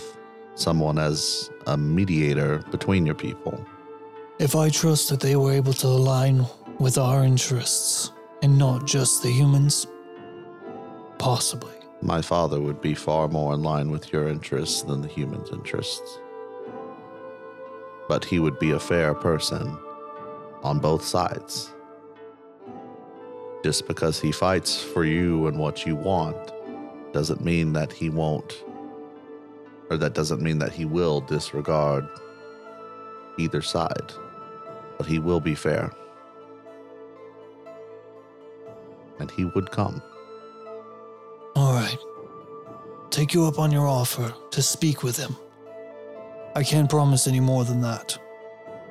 someone 0.56 0.98
as 0.98 1.52
a 1.68 1.78
mediator 1.78 2.64
between 2.72 3.06
your 3.06 3.16
people? 3.16 3.64
If 4.40 4.56
I 4.56 4.70
trust 4.70 5.10
that 5.10 5.20
they 5.20 5.36
were 5.36 5.54
able 5.54 5.74
to 5.74 5.88
align 5.88 6.46
with 6.80 6.98
our 6.98 7.24
interests 7.24 8.12
and 8.42 8.58
not 8.58 8.88
just 8.88 9.22
the 9.22 9.30
humans, 9.30 9.86
possibly. 11.20 11.85
My 12.06 12.22
father 12.22 12.62
would 12.62 12.82
be 12.82 12.94
far 12.94 13.28
more 13.28 13.56
in 13.56 13.64
line 13.64 13.90
with 13.90 14.14
your 14.14 14.28
interests 14.28 14.84
than 14.84 15.02
the 15.02 15.08
humans' 15.08 15.50
interests. 15.50 16.20
But 18.08 18.24
he 18.24 18.38
would 18.38 18.60
be 18.60 18.70
a 18.70 18.80
fair 18.80 19.16
person 19.16 19.76
on 20.62 20.78
both 20.78 21.04
sides. 21.04 21.74
Just 23.64 23.88
because 23.88 24.22
he 24.22 24.32
fights 24.32 24.80
for 24.80 25.04
you 25.04 25.48
and 25.48 25.58
what 25.58 25.88
you 25.88 25.96
want 25.96 26.52
doesn't 27.12 27.44
mean 27.44 27.74
that 27.74 27.92
he 27.92 28.12
won't, 28.12 28.64
or 29.90 29.98
that 29.98 30.14
doesn't 30.14 30.44
mean 30.44 30.60
that 30.60 30.74
he 30.74 30.86
will 30.86 31.22
disregard 31.22 32.08
either 33.40 33.64
side. 33.64 34.14
But 35.00 35.08
he 35.08 35.18
will 35.18 35.40
be 35.40 35.56
fair. 35.56 35.92
And 39.18 39.32
he 39.32 39.46
would 39.46 39.72
come. 39.72 40.04
Take 43.26 43.34
you 43.34 43.46
up 43.46 43.58
on 43.58 43.72
your 43.72 43.88
offer 43.88 44.32
to 44.52 44.62
speak 44.62 45.02
with 45.02 45.18
him. 45.18 45.36
I 46.56 46.62
can't 46.62 46.88
promise 46.88 47.26
any 47.26 47.40
more 47.40 47.66
than 47.66 47.82
that, 47.82 48.16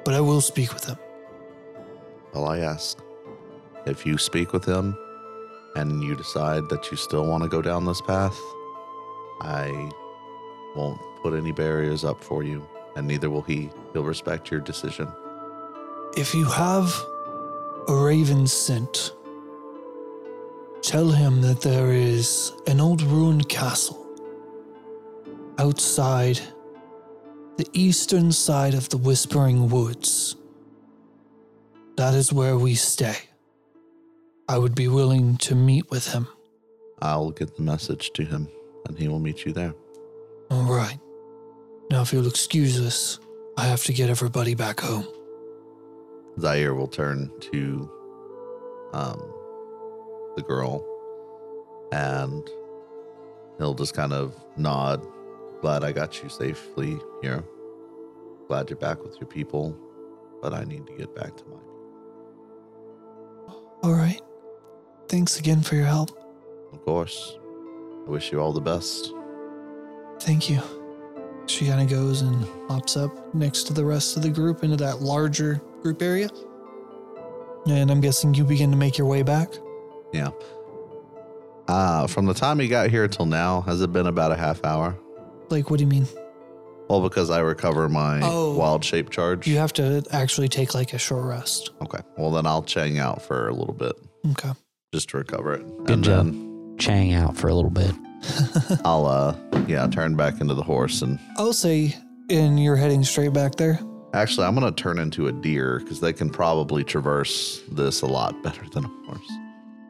but 0.04 0.12
I 0.12 0.20
will 0.20 0.40
speak 0.40 0.74
with 0.74 0.84
him. 0.84 0.96
All 2.34 2.48
I 2.48 2.58
ask, 2.58 2.98
if 3.86 4.04
you 4.04 4.18
speak 4.18 4.52
with 4.52 4.64
him 4.64 4.98
and 5.76 6.02
you 6.02 6.16
decide 6.16 6.68
that 6.70 6.90
you 6.90 6.96
still 6.96 7.24
want 7.24 7.44
to 7.44 7.48
go 7.48 7.62
down 7.62 7.84
this 7.84 8.00
path, 8.00 8.36
I 9.40 9.70
won't 10.74 11.00
put 11.22 11.34
any 11.34 11.52
barriers 11.52 12.04
up 12.04 12.20
for 12.20 12.42
you, 12.42 12.66
and 12.96 13.06
neither 13.06 13.30
will 13.30 13.42
he. 13.42 13.70
He'll 13.92 14.02
respect 14.02 14.50
your 14.50 14.58
decision. 14.58 15.06
If 16.16 16.34
you 16.34 16.46
have 16.46 16.92
a 17.86 17.94
raven 17.94 18.48
sent, 18.48 19.12
tell 20.82 21.10
him 21.10 21.40
that 21.42 21.60
there 21.60 21.92
is 21.92 22.52
an 22.66 22.80
old 22.80 23.00
ruined 23.00 23.48
castle 23.48 24.03
outside 25.58 26.40
the 27.56 27.66
eastern 27.72 28.32
side 28.32 28.74
of 28.74 28.88
the 28.88 28.96
Whispering 28.96 29.68
Woods. 29.68 30.36
That 31.96 32.14
is 32.14 32.32
where 32.32 32.58
we 32.58 32.74
stay. 32.74 33.16
I 34.48 34.58
would 34.58 34.74
be 34.74 34.88
willing 34.88 35.36
to 35.38 35.54
meet 35.54 35.90
with 35.90 36.12
him. 36.12 36.26
I'll 37.00 37.30
get 37.30 37.56
the 37.56 37.62
message 37.62 38.10
to 38.14 38.24
him, 38.24 38.48
and 38.86 38.98
he 38.98 39.08
will 39.08 39.20
meet 39.20 39.44
you 39.44 39.52
there. 39.52 39.74
All 40.50 40.64
right. 40.64 40.98
Now, 41.90 42.02
if 42.02 42.12
you'll 42.12 42.26
excuse 42.26 42.80
us, 42.80 43.18
I 43.56 43.66
have 43.66 43.84
to 43.84 43.92
get 43.92 44.10
everybody 44.10 44.54
back 44.54 44.80
home. 44.80 45.06
Zaire 46.40 46.74
will 46.74 46.88
turn 46.88 47.30
to 47.52 47.90
um, 48.92 49.22
the 50.36 50.42
girl, 50.42 50.84
and 51.92 52.48
he'll 53.58 53.74
just 53.74 53.94
kind 53.94 54.12
of 54.12 54.34
nod. 54.56 55.06
Glad 55.64 55.82
I 55.82 55.92
got 55.92 56.22
you 56.22 56.28
safely 56.28 56.98
here. 57.22 57.42
Glad 58.48 58.68
you're 58.68 58.76
back 58.76 59.02
with 59.02 59.18
your 59.18 59.26
people, 59.26 59.74
but 60.42 60.52
I 60.52 60.64
need 60.64 60.86
to 60.86 60.92
get 60.92 61.14
back 61.14 61.34
to 61.38 61.44
mine. 61.46 61.60
All 63.82 63.94
right. 63.94 64.20
Thanks 65.08 65.38
again 65.38 65.62
for 65.62 65.76
your 65.76 65.86
help. 65.86 66.10
Of 66.74 66.84
course. 66.84 67.38
I 68.06 68.10
wish 68.10 68.30
you 68.30 68.42
all 68.42 68.52
the 68.52 68.60
best. 68.60 69.14
Thank 70.20 70.50
you. 70.50 70.60
She 71.46 71.66
kind 71.66 71.80
of 71.80 71.88
goes 71.88 72.20
and 72.20 72.44
hops 72.68 72.98
up 72.98 73.34
next 73.34 73.62
to 73.68 73.72
the 73.72 73.86
rest 73.86 74.18
of 74.18 74.22
the 74.22 74.28
group 74.28 74.64
into 74.64 74.76
that 74.76 75.00
larger 75.00 75.62
group 75.80 76.02
area. 76.02 76.28
And 77.66 77.90
I'm 77.90 78.02
guessing 78.02 78.34
you 78.34 78.44
begin 78.44 78.70
to 78.70 78.76
make 78.76 78.98
your 78.98 79.06
way 79.06 79.22
back. 79.22 79.54
Yeah. 80.12 80.32
Uh, 81.66 82.06
from 82.06 82.26
the 82.26 82.34
time 82.34 82.58
he 82.58 82.68
got 82.68 82.90
here 82.90 83.08
till 83.08 83.24
now, 83.24 83.62
has 83.62 83.80
it 83.80 83.94
been 83.94 84.08
about 84.08 84.30
a 84.30 84.36
half 84.36 84.62
hour? 84.62 84.98
Like, 85.54 85.70
what 85.70 85.78
do 85.78 85.84
you 85.84 85.88
mean? 85.90 86.08
Well, 86.90 87.00
because 87.00 87.30
I 87.30 87.38
recover 87.38 87.88
my 87.88 88.20
Oh. 88.24 88.56
wild 88.56 88.84
shape 88.84 89.10
charge. 89.10 89.46
You 89.46 89.56
have 89.58 89.72
to 89.74 90.02
actually 90.10 90.48
take 90.48 90.74
like 90.74 90.92
a 90.92 90.98
short 90.98 91.24
rest. 91.26 91.70
Okay. 91.80 92.00
Well, 92.18 92.32
then 92.32 92.44
I'll 92.44 92.64
chang 92.64 92.98
out 92.98 93.22
for 93.22 93.48
a 93.48 93.54
little 93.54 93.72
bit 93.72 93.92
Okay. 94.32 94.50
just 94.92 95.10
to 95.10 95.18
recover 95.18 95.54
it. 95.54 95.64
Good 95.84 95.90
and 95.90 96.04
job. 96.04 96.26
then 96.26 96.50
Chang 96.76 97.12
out 97.14 97.36
for 97.36 97.46
a 97.46 97.54
little 97.54 97.70
bit. 97.70 97.92
I'll, 98.84 99.06
uh, 99.06 99.36
yeah, 99.68 99.86
turn 99.86 100.16
back 100.16 100.40
into 100.40 100.54
the 100.54 100.62
horse. 100.64 101.02
And 101.02 101.20
I'll 101.36 101.52
say, 101.52 101.94
and 102.28 102.60
you're 102.60 102.74
heading 102.74 103.04
straight 103.04 103.32
back 103.32 103.54
there. 103.54 103.78
actually, 104.12 104.46
I'm 104.48 104.56
going 104.56 104.66
to 104.74 104.82
turn 104.82 104.98
into 104.98 105.28
a 105.28 105.32
deer 105.32 105.78
because 105.78 106.00
they 106.00 106.12
can 106.12 106.30
probably 106.30 106.82
traverse 106.82 107.60
this 107.70 108.02
a 108.02 108.06
lot 108.06 108.42
better 108.42 108.62
than 108.72 108.84
a 108.86 108.88
horse. 109.06 109.30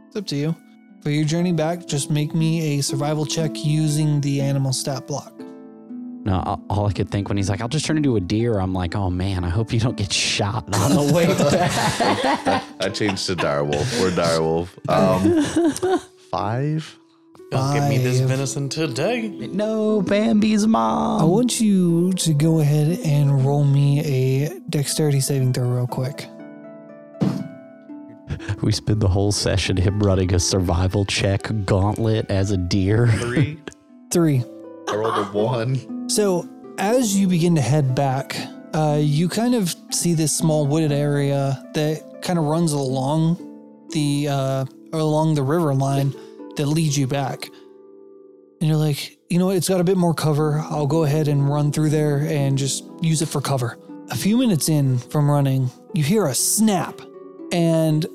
It's 0.08 0.16
up 0.16 0.26
to 0.26 0.36
you. 0.36 0.54
For 1.02 1.10
your 1.10 1.24
journey 1.24 1.52
back, 1.52 1.86
just 1.86 2.10
make 2.10 2.34
me 2.34 2.78
a 2.78 2.82
survival 2.82 3.24
check 3.26 3.50
using 3.64 4.20
the 4.20 4.40
animal 4.42 4.72
stat 4.72 5.06
block. 5.06 5.33
No, 6.24 6.40
all- 6.40 6.64
all 6.70 6.86
I 6.86 6.92
could 6.92 7.10
think 7.10 7.28
when 7.28 7.36
he's 7.36 7.50
like, 7.50 7.60
"I'll 7.60 7.68
just 7.68 7.84
turn 7.84 7.96
into 7.98 8.16
a 8.16 8.20
deer," 8.20 8.58
I'm 8.58 8.72
like, 8.72 8.96
"Oh 8.96 9.10
man, 9.10 9.44
I 9.44 9.50
hope 9.50 9.72
you 9.74 9.80
don't 9.80 9.96
get 9.96 10.10
shot 10.12 10.64
on 10.74 11.06
the 11.06 11.12
way 11.12 11.26
back." 12.46 12.64
I 12.80 12.88
changed 12.88 13.26
to 13.26 13.36
direwolf. 13.36 14.00
We're 14.00 14.10
direwolf. 14.10 14.68
Um, 14.88 16.00
five? 16.30 16.98
Don't 17.50 17.74
give 17.74 17.88
me 17.88 17.98
this 17.98 18.20
venison 18.20 18.68
today. 18.70 19.28
no, 19.28 20.00
Bambi's 20.02 20.66
mom. 20.66 21.20
I 21.20 21.24
want 21.24 21.60
you 21.60 22.12
to 22.14 22.32
go 22.34 22.58
ahead 22.60 22.98
and 23.04 23.44
roll 23.44 23.62
me 23.64 24.00
a 24.00 24.58
dexterity 24.70 25.20
saving 25.20 25.52
throw 25.52 25.68
real 25.68 25.86
quick. 25.86 26.26
We 28.62 28.72
spent 28.72 28.98
the 29.00 29.08
whole 29.08 29.30
session 29.30 29.76
him 29.76 30.00
running 30.00 30.34
a 30.34 30.38
survival 30.40 31.04
check 31.04 31.48
gauntlet 31.66 32.30
as 32.30 32.50
a 32.50 32.56
deer. 32.56 33.06
Three? 33.08 33.58
Three. 34.10 34.42
I 34.88 34.96
rolled 34.96 35.18
a 35.18 35.24
one. 35.30 35.93
So 36.08 36.48
as 36.78 37.18
you 37.18 37.28
begin 37.28 37.54
to 37.56 37.60
head 37.60 37.94
back, 37.94 38.36
uh, 38.74 38.98
you 39.00 39.28
kind 39.28 39.54
of 39.54 39.74
see 39.90 40.14
this 40.14 40.36
small 40.36 40.66
wooded 40.66 40.92
area 40.92 41.64
that 41.74 42.22
kind 42.22 42.38
of 42.38 42.44
runs 42.44 42.72
along 42.72 43.88
the 43.90 44.28
uh, 44.28 44.64
along 44.92 45.34
the 45.34 45.42
river 45.42 45.74
line 45.74 46.14
that 46.56 46.66
leads 46.66 46.96
you 46.96 47.06
back. 47.06 47.48
And 48.60 48.68
you're 48.68 48.76
like, 48.76 49.18
you 49.28 49.38
know 49.38 49.46
what? 49.46 49.56
It's 49.56 49.68
got 49.68 49.80
a 49.80 49.84
bit 49.84 49.96
more 49.96 50.14
cover. 50.14 50.60
I'll 50.70 50.86
go 50.86 51.04
ahead 51.04 51.28
and 51.28 51.48
run 51.48 51.72
through 51.72 51.90
there 51.90 52.18
and 52.18 52.56
just 52.56 52.84
use 53.00 53.22
it 53.22 53.26
for 53.26 53.40
cover. 53.40 53.78
A 54.10 54.16
few 54.16 54.36
minutes 54.36 54.68
in 54.68 54.98
from 54.98 55.30
running, 55.30 55.70
you 55.92 56.04
hear 56.04 56.26
a 56.26 56.34
snap, 56.34 57.00
and 57.52 58.06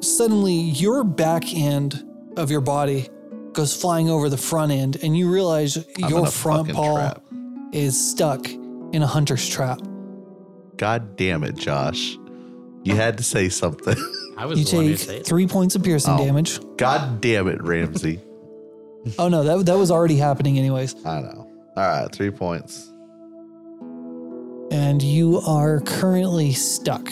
suddenly 0.00 0.54
your 0.54 1.04
back 1.04 1.54
end 1.54 2.04
of 2.36 2.50
your 2.50 2.60
body 2.60 3.08
goes 3.52 3.74
flying 3.74 4.10
over 4.10 4.28
the 4.28 4.36
front 4.36 4.72
end, 4.72 4.98
and 5.02 5.16
you 5.16 5.32
realize 5.32 5.76
I'm 6.02 6.10
your 6.10 6.26
front 6.26 6.72
paw 6.72 6.96
trap. 6.96 7.22
Is 7.72 8.10
stuck 8.10 8.48
in 8.48 9.02
a 9.02 9.06
hunter's 9.06 9.48
trap. 9.48 9.80
God 10.76 11.16
damn 11.16 11.42
it, 11.44 11.56
Josh. 11.56 12.16
You 12.84 12.94
had 12.94 13.16
to 13.18 13.24
say 13.24 13.48
something. 13.48 13.96
I 14.38 14.46
was 14.46 14.58
You 14.58 14.64
the 14.66 14.76
one 14.76 14.84
who 14.84 14.90
take 14.92 15.00
said 15.00 15.14
it. 15.16 15.26
three 15.26 15.46
points 15.46 15.74
of 15.74 15.82
piercing 15.82 16.14
Oh. 16.14 16.24
damage. 16.24 16.60
God 16.76 17.20
damn 17.20 17.48
it, 17.48 17.62
Ramsey. 17.62 18.20
Oh 19.20 19.28
no, 19.28 19.44
that 19.44 19.66
that 19.66 19.78
was 19.78 19.92
already 19.92 20.16
happening 20.16 20.58
anyways. 20.58 20.96
I 21.06 21.20
know. 21.20 21.48
All 21.76 21.82
right, 22.02 22.12
three 22.12 22.32
points. 22.32 22.90
And 24.72 25.00
you 25.00 25.38
are 25.46 25.80
currently 25.82 26.52
stuck. 26.52 27.08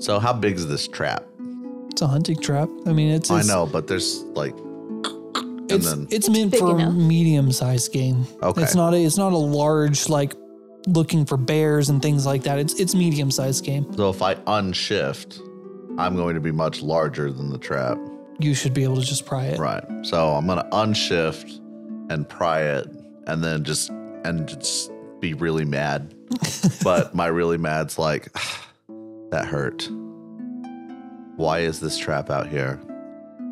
So, 0.00 0.18
how 0.18 0.32
big 0.32 0.56
is 0.56 0.66
this 0.66 0.88
trap? 0.88 1.24
It's 1.90 2.02
a 2.02 2.08
hunting 2.08 2.36
trap. 2.40 2.68
I 2.86 2.92
mean, 2.92 3.12
it's, 3.12 3.30
I 3.30 3.42
know, 3.42 3.64
but 3.64 3.86
there's 3.86 4.22
like, 4.34 4.56
and 4.56 4.73
it's, 5.68 5.90
then 5.90 6.06
it's 6.10 6.28
meant 6.28 6.50
big 6.50 6.60
for 6.60 6.72
a 6.72 6.74
enough. 6.74 6.94
medium-sized 6.94 7.92
game. 7.92 8.26
Okay. 8.42 8.62
It's 8.62 8.74
not 8.74 8.94
a 8.94 8.98
it's 9.04 9.16
not 9.16 9.32
a 9.32 9.36
large 9.38 10.08
like 10.08 10.34
looking 10.86 11.24
for 11.24 11.36
bears 11.36 11.88
and 11.88 12.02
things 12.02 12.26
like 12.26 12.42
that. 12.42 12.58
It's 12.58 12.74
it's 12.74 12.94
medium-sized 12.94 13.64
game. 13.64 13.92
so 13.94 14.10
if 14.10 14.22
I 14.22 14.34
unshift, 14.34 15.40
I'm 15.98 16.16
going 16.16 16.34
to 16.34 16.40
be 16.40 16.52
much 16.52 16.82
larger 16.82 17.30
than 17.32 17.50
the 17.50 17.58
trap. 17.58 17.98
You 18.38 18.54
should 18.54 18.74
be 18.74 18.82
able 18.82 18.96
to 18.96 19.06
just 19.06 19.26
pry 19.26 19.44
it. 19.46 19.58
Right. 19.58 19.84
So 20.02 20.30
I'm 20.34 20.46
gonna 20.46 20.68
unshift 20.72 21.60
and 22.10 22.28
pry 22.28 22.62
it, 22.62 22.88
and 23.26 23.42
then 23.42 23.64
just 23.64 23.90
and 23.90 24.48
just 24.48 24.90
be 25.20 25.34
really 25.34 25.64
mad. 25.64 26.14
but 26.82 27.14
my 27.14 27.26
really 27.26 27.58
mad's 27.58 27.98
like, 27.98 28.32
that 29.30 29.46
hurt. 29.46 29.88
Why 31.36 31.60
is 31.60 31.80
this 31.80 31.98
trap 31.98 32.30
out 32.30 32.48
here? 32.48 32.80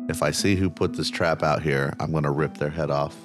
If 0.09 0.21
I 0.21 0.31
see 0.31 0.55
who 0.55 0.69
put 0.69 0.93
this 0.93 1.09
trap 1.09 1.43
out 1.43 1.61
here, 1.61 1.93
I'm 1.99 2.11
gonna 2.11 2.31
rip 2.31 2.57
their 2.57 2.69
head 2.69 2.89
off. 2.91 3.15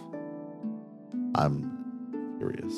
I'm 1.34 2.36
curious. 2.38 2.74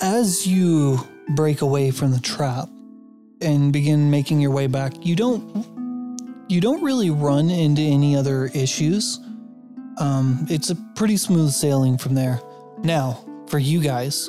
as 0.00 0.46
you 0.46 0.98
break 1.34 1.60
away 1.62 1.90
from 1.90 2.10
the 2.10 2.20
trap 2.20 2.68
and 3.40 3.72
begin 3.72 4.10
making 4.10 4.40
your 4.40 4.50
way 4.50 4.66
back, 4.66 4.92
you 5.04 5.16
don't 5.16 5.66
you 6.48 6.60
don't 6.60 6.82
really 6.82 7.10
run 7.10 7.50
into 7.50 7.80
any 7.80 8.14
other 8.14 8.46
issues. 8.54 9.18
Um, 9.98 10.46
it's 10.50 10.70
a 10.70 10.74
pretty 10.94 11.16
smooth 11.16 11.50
sailing 11.50 11.96
from 11.96 12.14
there. 12.14 12.40
Now, 12.82 13.24
for 13.46 13.58
you 13.58 13.80
guys, 13.80 14.28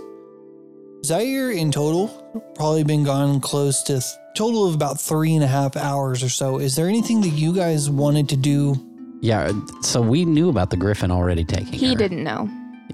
Zaire 1.05 1.51
in 1.51 1.71
total 1.71 2.07
probably 2.55 2.83
been 2.83 3.03
gone 3.03 3.41
close 3.41 3.83
to 3.83 3.93
th- 3.93 4.03
total 4.35 4.67
of 4.67 4.73
about 4.75 4.99
three 4.99 5.35
and 5.35 5.43
a 5.43 5.47
half 5.47 5.75
hours 5.75 6.23
or 6.23 6.29
so. 6.29 6.59
Is 6.59 6.75
there 6.75 6.87
anything 6.87 7.21
that 7.21 7.29
you 7.29 7.53
guys 7.53 7.89
wanted 7.89 8.29
to 8.29 8.37
do? 8.37 8.75
Yeah, 9.21 9.47
uh, 9.51 9.81
so 9.81 10.01
we 10.01 10.23
knew 10.25 10.49
about 10.49 10.69
the 10.69 10.77
griffin 10.77 11.11
already 11.11 11.43
taking 11.43 11.73
He 11.73 11.89
her. 11.89 11.95
didn't 11.95 12.23
know. 12.23 12.49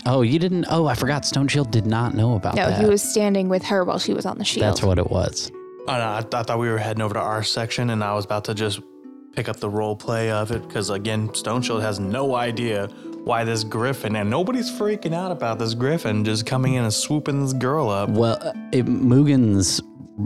Oh, 0.06 0.22
you 0.22 0.40
didn't? 0.40 0.66
Oh, 0.70 0.88
I 0.88 0.96
forgot. 0.96 1.26
Stone 1.26 1.50
Shield 1.50 1.72
did 1.72 1.86
not 1.86 2.14
know 2.16 2.36
about 2.36 2.56
that. 2.56 2.70
No, 2.70 2.70
that. 2.76 2.82
he 2.84 2.90
was 2.90 3.02
standing 3.04 3.50
with 3.50 3.64
her 3.66 3.84
while 3.84 4.00
she 4.00 4.14
was 4.14 4.26
on 4.26 4.38
the 4.38 4.46
shield. 4.46 4.64
That's 4.66 4.82
what 4.82 4.98
it 4.98 5.10
was. 5.10 5.52
Oh, 5.88 5.94
no, 5.94 6.00
I, 6.00 6.18
I 6.20 6.22
thought 6.44 6.60
we 6.60 6.70
were 6.70 6.78
heading 6.78 7.02
over 7.02 7.16
to 7.16 7.20
our 7.20 7.44
section, 7.44 7.90
and 7.90 8.04
I 8.04 8.14
was 8.14 8.26
about 8.26 8.46
to 8.46 8.54
just 8.54 8.80
pick 9.36 9.50
up 9.50 9.58
the 9.58 9.70
role 9.70 9.96
play 9.96 10.32
of 10.32 10.52
it 10.52 10.68
because 10.68 10.90
again, 10.90 11.34
Stone 11.34 11.62
Shield 11.64 11.82
has 11.82 12.00
no 12.00 12.36
idea 12.36 12.88
why 13.30 13.44
this 13.44 13.64
griffin, 13.64 14.16
and 14.16 14.28
nobody's 14.28 14.72
freaking 14.72 15.14
out 15.14 15.32
about 15.32 15.60
this 15.60 15.76
griffin 15.76 16.26
just 16.26 16.48
coming 16.48 16.74
in 16.74 16.84
and 16.84 16.94
swooping 16.94 17.40
this 17.42 17.54
girl 17.54 17.88
up. 17.88 18.10
Well, 18.10 18.40
uh, 18.42 18.54
it, 18.72 18.88
Mugen's 18.88 19.82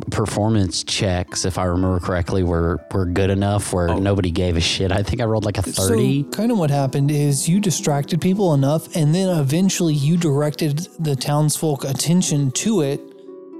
performance 0.09 0.83
checks, 0.85 1.43
if 1.43 1.57
I 1.57 1.65
remember 1.65 1.99
correctly, 1.99 2.43
were 2.43 2.79
were 2.93 3.05
good 3.05 3.29
enough 3.29 3.73
where 3.73 3.93
nobody 3.93 4.31
gave 4.31 4.55
a 4.55 4.61
shit. 4.61 4.91
I 4.91 5.03
think 5.03 5.21
I 5.21 5.25
rolled 5.25 5.43
like 5.43 5.57
a 5.57 5.61
thirty. 5.61 6.23
So, 6.23 6.29
kind 6.29 6.49
of 6.49 6.57
what 6.57 6.71
happened 6.71 7.11
is 7.11 7.47
you 7.47 7.59
distracted 7.59 8.21
people 8.21 8.53
enough, 8.53 8.95
and 8.95 9.13
then 9.13 9.27
eventually 9.37 9.93
you 9.93 10.15
directed 10.15 10.87
the 10.97 11.15
townsfolk 11.15 11.83
attention 11.83 12.51
to 12.51 12.81
it. 12.81 13.01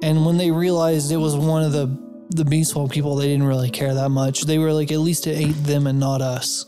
And 0.01 0.25
when 0.25 0.37
they 0.37 0.51
realized 0.51 1.11
it 1.11 1.17
was 1.17 1.35
one 1.35 1.63
of 1.63 1.73
the 1.73 1.87
the 2.29 2.45
Beastfolk 2.45 2.91
people, 2.91 3.17
they 3.17 3.27
didn't 3.27 3.45
really 3.45 3.69
care 3.69 3.93
that 3.93 4.09
much. 4.09 4.43
They 4.43 4.57
were 4.57 4.71
like, 4.71 4.91
at 4.91 4.99
least 4.99 5.27
it 5.27 5.37
ate 5.37 5.61
them 5.65 5.85
and 5.85 5.99
not 5.99 6.21
us. 6.21 6.65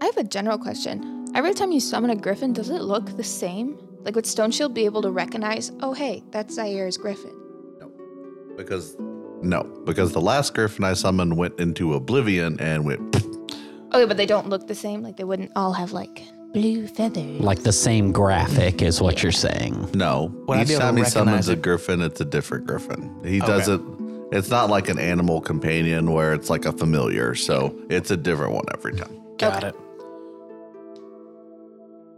I 0.00 0.06
have 0.06 0.16
a 0.16 0.24
general 0.24 0.58
question. 0.58 1.23
Every 1.34 1.52
time 1.54 1.72
you 1.72 1.80
summon 1.80 2.10
a 2.10 2.16
griffin, 2.16 2.52
does 2.52 2.70
it 2.70 2.82
look 2.82 3.16
the 3.16 3.24
same? 3.24 3.76
Like 4.04 4.14
would 4.14 4.26
Stone 4.26 4.52
Shield 4.52 4.74
be 4.74 4.84
able 4.84 5.02
to 5.02 5.10
recognize, 5.10 5.72
oh 5.80 5.92
hey, 5.92 6.22
that's 6.30 6.54
Zaire's 6.54 6.96
griffin? 6.96 7.34
No. 7.80 7.90
Because 8.56 8.96
no, 9.42 9.64
because 9.84 10.12
the 10.12 10.20
last 10.20 10.54
griffin 10.54 10.84
I 10.84 10.94
summoned 10.94 11.36
went 11.36 11.58
into 11.58 11.94
oblivion 11.94 12.58
and 12.60 12.84
went. 12.84 13.00
Oh, 13.92 13.98
okay, 14.00 14.04
but 14.06 14.16
they 14.16 14.26
don't 14.26 14.48
look 14.48 14.66
the 14.68 14.74
same. 14.74 15.02
Like 15.02 15.16
they 15.16 15.24
wouldn't 15.24 15.52
all 15.56 15.72
have 15.72 15.92
like 15.92 16.22
blue 16.52 16.86
feathers. 16.86 17.40
Like 17.40 17.62
the 17.64 17.72
same 17.72 18.12
graphic 18.12 18.80
is 18.80 19.00
what 19.02 19.22
you're 19.22 19.32
saying. 19.32 19.90
No, 19.94 20.32
Would 20.46 20.58
I 20.58 20.62
each 20.62 20.68
be 20.68 20.74
able 20.74 20.80
to 20.82 20.86
time 20.86 20.96
he 20.98 21.04
summons 21.04 21.14
recognize 21.14 21.48
a 21.48 21.52
it? 21.52 21.62
griffin, 21.62 22.00
it's 22.00 22.20
a 22.20 22.24
different 22.24 22.66
griffin. 22.66 23.12
He 23.24 23.38
Okay. 23.42 23.46
doesn't. 23.46 24.04
It's 24.32 24.50
not 24.50 24.70
like 24.70 24.88
an 24.88 24.98
animal 24.98 25.40
companion 25.40 26.10
where 26.12 26.32
it's 26.32 26.48
like 26.50 26.64
a 26.64 26.72
familiar. 26.72 27.34
So 27.34 27.76
it's 27.90 28.10
a 28.10 28.16
different 28.16 28.52
one 28.52 28.64
every 28.72 28.92
time. 28.94 29.20
Got 29.38 29.64
Okay. 29.64 29.68
it. 29.68 29.76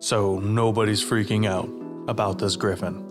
So 0.06 0.38
nobody's 0.38 1.04
freaking 1.04 1.48
out 1.48 1.68
about 2.08 2.38
this 2.38 2.54
griffin. 2.54 3.04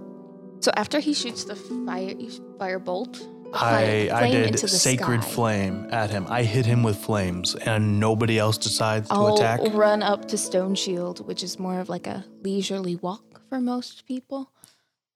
So 0.61 0.71
after 0.77 1.01
he 1.01 1.13
shoots 1.13 1.43
the 1.43 1.57
fire 1.57 2.13
fire 2.57 2.79
bolt 2.79 3.21
I 3.53 4.09
I 4.13 4.31
did 4.31 4.45
into 4.47 4.61
the 4.61 4.69
sacred 4.69 5.21
sky. 5.21 5.29
flame 5.29 5.89
at 5.91 6.09
him. 6.09 6.25
I 6.29 6.43
hit 6.43 6.65
him 6.65 6.83
with 6.83 6.95
flames, 6.95 7.53
and 7.53 7.99
nobody 7.99 8.39
else 8.39 8.57
decides 8.57 9.09
to 9.09 9.25
attack. 9.25 9.59
I'll 9.59 9.65
attack. 9.65 9.77
run 9.77 10.03
up 10.03 10.29
to 10.29 10.37
Stone 10.37 10.75
Shield, 10.75 11.27
which 11.27 11.43
is 11.43 11.59
more 11.59 11.81
of 11.81 11.89
like 11.89 12.07
a 12.07 12.23
leisurely 12.43 12.95
walk 12.95 13.41
for 13.49 13.59
most 13.59 14.05
people, 14.05 14.53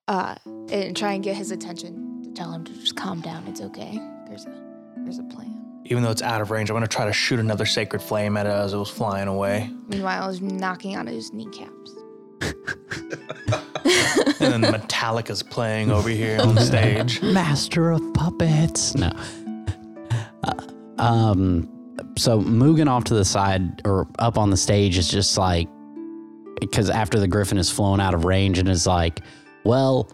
uh, 0.10 0.36
and 0.46 0.98
try 0.98 1.14
and 1.14 1.24
get 1.24 1.38
his 1.38 1.50
attention 1.50 2.24
to 2.26 2.32
tell 2.32 2.52
him 2.52 2.66
to 2.66 2.74
just 2.74 2.98
calm 2.98 3.22
down. 3.22 3.48
It's 3.48 3.62
okay. 3.62 3.98
There's 4.28 4.46
a 4.46 4.54
there's 4.98 5.20
a 5.20 5.24
plan. 5.24 5.59
Even 5.92 6.04
though 6.04 6.12
it's 6.12 6.22
out 6.22 6.40
of 6.40 6.52
range, 6.52 6.70
I'm 6.70 6.76
gonna 6.76 6.88
try 6.88 7.06
to 7.06 7.14
shoot 7.14 7.40
another 7.40 7.66
sacred 7.66 8.02
flame 8.02 8.38
at 8.38 8.46
it 8.46 8.50
as 8.50 8.74
it 8.74 8.78
was 8.78 8.90
flying 8.90 9.28
away, 9.28 9.72
Meanwhile, 9.88 10.24
I 10.24 10.28
was 10.28 10.40
knocking 10.42 10.96
on 10.96 11.08
his 11.08 11.34
kneecaps. 11.34 11.96
and 14.40 14.64
then 14.64 14.72
Metallica's 14.72 15.42
playing 15.44 15.92
over 15.92 16.10
here 16.10 16.40
on 16.42 16.58
stage. 16.60 17.22
Master 17.22 17.92
of 17.92 18.02
puppets. 18.14 18.96
No. 18.96 19.12
Uh, 20.44 21.02
um. 21.02 21.68
So 22.18 22.40
Mugen 22.42 22.88
off 22.88 23.06
to 23.06 23.14
the 23.14 23.26
side 23.26 23.82
or 23.86 24.08
up 24.20 24.38
on 24.38 24.50
the 24.52 24.58
stage 24.58 24.98
is 24.98 25.10
just 25.10 25.38
like 25.38 25.68
because 26.60 26.90
after 26.90 27.20
the 27.20 27.28
griffin 27.28 27.58
is 27.58 27.70
flown 27.70 28.00
out 28.00 28.14
of 28.14 28.26
range 28.26 28.60
and 28.60 28.68
is 28.70 28.86
like, 28.86 29.22
well, 29.64 30.10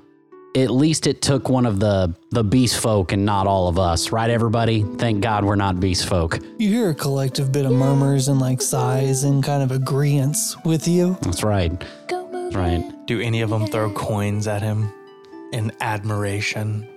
at 0.55 0.71
least 0.71 1.05
it 1.05 1.21
took 1.21 1.49
one 1.49 1.65
of 1.65 1.79
the 1.79 2.15
the 2.31 2.43
beast 2.43 2.79
folk 2.79 3.11
and 3.11 3.25
not 3.25 3.47
all 3.47 3.67
of 3.67 3.77
us, 3.77 4.11
right? 4.11 4.29
Everybody, 4.29 4.83
thank 4.97 5.21
God 5.21 5.43
we're 5.43 5.55
not 5.55 5.79
beast 5.79 6.07
folk. 6.07 6.39
You 6.57 6.69
hear 6.69 6.89
a 6.89 6.95
collective 6.95 7.51
bit 7.51 7.65
of 7.65 7.71
murmurs 7.73 8.27
and 8.27 8.39
like 8.39 8.61
sighs 8.61 9.23
and 9.23 9.43
kind 9.43 9.63
of 9.63 9.77
agreeance 9.77 10.63
with 10.65 10.87
you. 10.87 11.17
That's 11.21 11.43
right. 11.43 11.71
Go. 12.07 12.29
That's 12.31 12.55
right. 12.55 12.83
Do 13.05 13.19
any 13.19 13.41
of 13.41 13.49
them 13.49 13.67
throw 13.67 13.91
coins 13.91 14.47
at 14.47 14.61
him 14.61 14.91
in 15.51 15.71
admiration? 15.81 16.87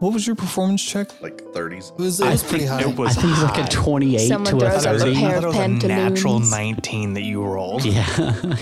What 0.00 0.12
was 0.12 0.26
your 0.26 0.36
performance 0.36 0.84
check? 0.84 1.20
Like 1.22 1.38
30s. 1.38 1.92
It 1.92 1.98
was, 1.98 2.20
it 2.20 2.26
was 2.28 2.42
pretty 2.42 2.66
high. 2.66 2.80
It 2.82 2.96
was 2.96 3.16
I 3.16 3.20
think 3.22 3.32
it's 3.32 3.42
like 3.42 3.66
a 3.66 3.70
28 3.70 4.18
Someone 4.28 4.50
to 4.58 4.66
a 4.66 4.70
throws 4.70 4.86
up 4.86 4.96
a 4.96 4.98
30. 4.98 5.14
pair 5.14 5.28
I 5.30 5.34
of 5.36 5.42
thought 5.44 5.54
it 5.70 5.74
was 5.74 5.84
a 5.84 5.88
natural 5.88 6.40
19 6.40 7.14
that 7.14 7.22
you 7.22 7.42
rolled. 7.44 7.84
Yeah, 7.84 8.04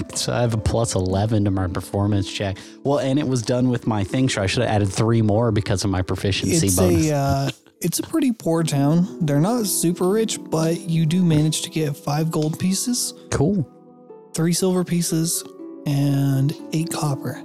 so 0.15 0.33
I 0.35 0.41
have 0.43 0.55
a 0.55 0.59
plus 0.59 0.95
11 0.95 1.45
to 1.47 1.51
my 1.51 1.67
performance 1.69 2.31
check. 2.33 2.59
Well, 2.85 2.99
and 3.01 3.19
it 3.19 3.27
was 3.27 3.43
done 3.43 3.71
with 3.71 3.87
my 3.87 4.05
thing. 4.05 4.29
Sure, 4.29 4.43
I 4.45 4.47
should 4.47 4.63
have 4.63 4.71
added 4.71 4.93
three 4.93 5.23
more 5.23 5.51
because 5.51 5.83
of 5.85 5.91
my 5.91 6.03
proficiency 6.03 6.67
It's 6.67 6.77
bonus. 6.77 7.07
a 7.09 7.15
uh, 7.15 7.51
it's 7.81 7.99
a 7.99 8.03
pretty 8.05 8.31
poor 8.31 8.63
town. 8.63 9.27
They're 9.27 9.41
not 9.41 9.67
super 9.67 10.09
rich, 10.09 10.39
but 10.51 10.81
you 10.83 11.07
do 11.07 11.25
manage 11.25 11.63
to 11.63 11.71
get 11.71 11.97
five 11.97 12.31
gold 12.31 12.59
pieces, 12.61 13.15
cool. 13.33 13.69
three 14.35 14.53
silver 14.53 14.85
pieces, 14.85 15.43
and 15.87 16.55
eight 16.73 16.93
copper. 16.93 17.43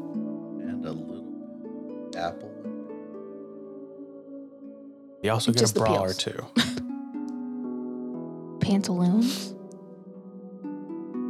You 5.24 5.32
also 5.32 5.52
get 5.52 5.60
Just 5.60 5.76
a 5.76 5.80
the 5.80 5.86
brawler 5.86 6.14
peels. 6.14 6.18
too. 6.18 6.46
Pantaloons. 8.62 9.54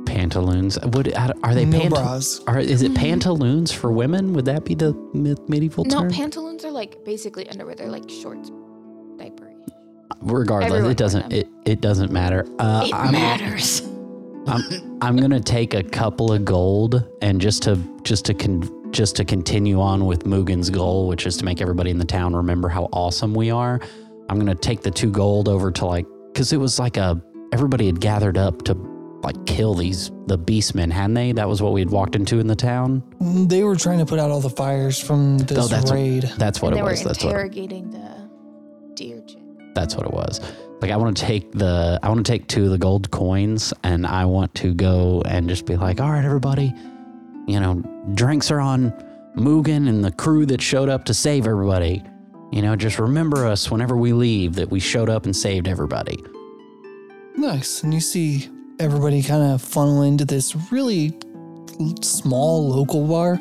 Pantaloons. 0.05 0.79
Would 0.81 1.13
are 1.15 1.53
they 1.53 1.65
no 1.65 1.79
pant- 1.79 1.93
bras. 1.93 2.41
Are 2.47 2.59
is 2.59 2.81
it 2.81 2.95
pantaloons 2.95 3.71
for 3.71 3.91
women? 3.91 4.33
Would 4.33 4.45
that 4.45 4.65
be 4.65 4.73
the 4.75 4.93
me- 5.13 5.35
medieval 5.47 5.85
No, 5.85 6.01
term? 6.01 6.11
pantaloons 6.11 6.65
are 6.65 6.71
like 6.71 7.03
basically 7.05 7.47
underwear. 7.49 7.75
They're 7.75 7.89
like 7.89 8.09
shorts, 8.09 8.51
diaper. 9.17 9.51
Regardless, 10.21 10.71
Everyone 10.71 10.91
it 10.91 10.97
doesn't. 10.97 11.29
them. 11.29 11.39
It 11.39 11.47
it 11.65 11.81
doesn't 11.81 12.11
matter. 12.11 12.47
Uh, 12.57 12.83
It 12.87 12.93
I'm, 12.95 13.11
matters. 13.11 13.81
I'm 14.47 14.97
I'm 15.01 15.17
gonna 15.17 15.41
take 15.41 15.73
a 15.73 15.83
couple 15.83 16.31
of 16.31 16.45
gold 16.45 17.03
and 17.21 17.39
just 17.39 17.63
to 17.63 17.77
just 18.03 18.25
to 18.25 18.33
con- 18.33 18.76
just 18.91 19.15
to 19.17 19.25
continue 19.25 19.79
on 19.81 20.05
with 20.05 20.25
Mugen's 20.25 20.69
goal, 20.69 21.07
which 21.07 21.25
is 21.25 21.37
to 21.37 21.45
make 21.45 21.61
everybody 21.61 21.89
in 21.91 21.97
the 21.97 22.05
town 22.05 22.35
remember 22.35 22.69
how 22.69 22.89
awesome 22.93 23.33
we 23.33 23.51
are. 23.51 23.79
I'm 24.29 24.37
gonna 24.39 24.55
take 24.55 24.81
the 24.81 24.91
two 24.91 25.11
gold 25.11 25.47
over 25.47 25.71
to 25.71 25.85
like 25.85 26.05
because 26.33 26.53
it 26.53 26.57
was 26.57 26.79
like 26.79 26.97
a 26.97 27.21
everybody 27.53 27.85
had 27.85 27.99
gathered 28.01 28.37
up 28.37 28.63
to 28.63 28.73
like 29.23 29.45
kill 29.45 29.73
these 29.73 30.11
the 30.27 30.37
beastmen, 30.37 30.91
hadn't 30.91 31.15
they? 31.15 31.31
That 31.31 31.47
was 31.47 31.61
what 31.61 31.73
we 31.73 31.81
had 31.81 31.89
walked 31.89 32.15
into 32.15 32.39
in 32.39 32.47
the 32.47 32.55
town. 32.55 33.01
Mm, 33.21 33.49
they 33.49 33.63
were 33.63 33.75
trying 33.75 33.99
to 33.99 34.05
put 34.05 34.19
out 34.19 34.29
all 34.31 34.41
the 34.41 34.49
fires 34.49 34.99
from 34.99 35.37
this 35.39 35.57
Oh, 35.57 35.67
that's 35.67 35.91
raid. 35.91 36.23
That's 36.37 36.61
what 36.61 36.69
and 36.73 36.79
it 36.79 36.83
they 36.83 36.89
was. 36.91 37.01
were 37.03 37.07
That's 37.09 37.23
what. 37.23 37.29
interrogating 37.31 37.89
the 37.91 38.29
deer 38.95 39.21
chick. 39.27 39.41
That's 39.73 39.95
what 39.95 40.05
it 40.05 40.13
was. 40.13 40.39
Like 40.81 40.91
I 40.91 40.97
want 40.97 41.17
to 41.17 41.23
take 41.25 41.51
the 41.51 41.99
I 42.03 42.09
want 42.09 42.25
to 42.25 42.31
take 42.31 42.47
two 42.47 42.65
of 42.65 42.71
the 42.71 42.77
gold 42.77 43.09
coins 43.11 43.73
and 43.83 44.05
I 44.05 44.25
want 44.25 44.53
to 44.55 44.73
go 44.73 45.21
and 45.25 45.49
just 45.49 45.65
be 45.65 45.75
like, 45.75 45.99
all 45.99 46.11
right, 46.11 46.23
everybody, 46.25 46.73
you 47.47 47.59
know, 47.59 47.75
drinks 48.13 48.51
are 48.51 48.59
on 48.59 48.91
Mugen 49.35 49.87
and 49.87 50.03
the 50.03 50.11
crew 50.11 50.45
that 50.47 50.61
showed 50.61 50.89
up 50.89 51.05
to 51.05 51.13
save 51.13 51.47
everybody. 51.47 52.03
You 52.51 52.61
know, 52.61 52.75
just 52.75 52.99
remember 52.99 53.45
us 53.45 53.71
whenever 53.71 53.95
we 53.97 54.13
leave 54.13 54.55
that 54.55 54.69
we 54.69 54.79
showed 54.79 55.09
up 55.09 55.25
and 55.25 55.35
saved 55.35 55.67
everybody. 55.67 56.23
Nice. 57.35 57.83
And 57.83 57.93
you 57.93 57.99
see 57.99 58.49
everybody 58.79 59.23
kind 59.23 59.53
of 59.53 59.61
funnel 59.61 60.01
into 60.01 60.25
this 60.25 60.55
really 60.71 61.17
small 62.01 62.69
local 62.69 63.07
bar. 63.07 63.39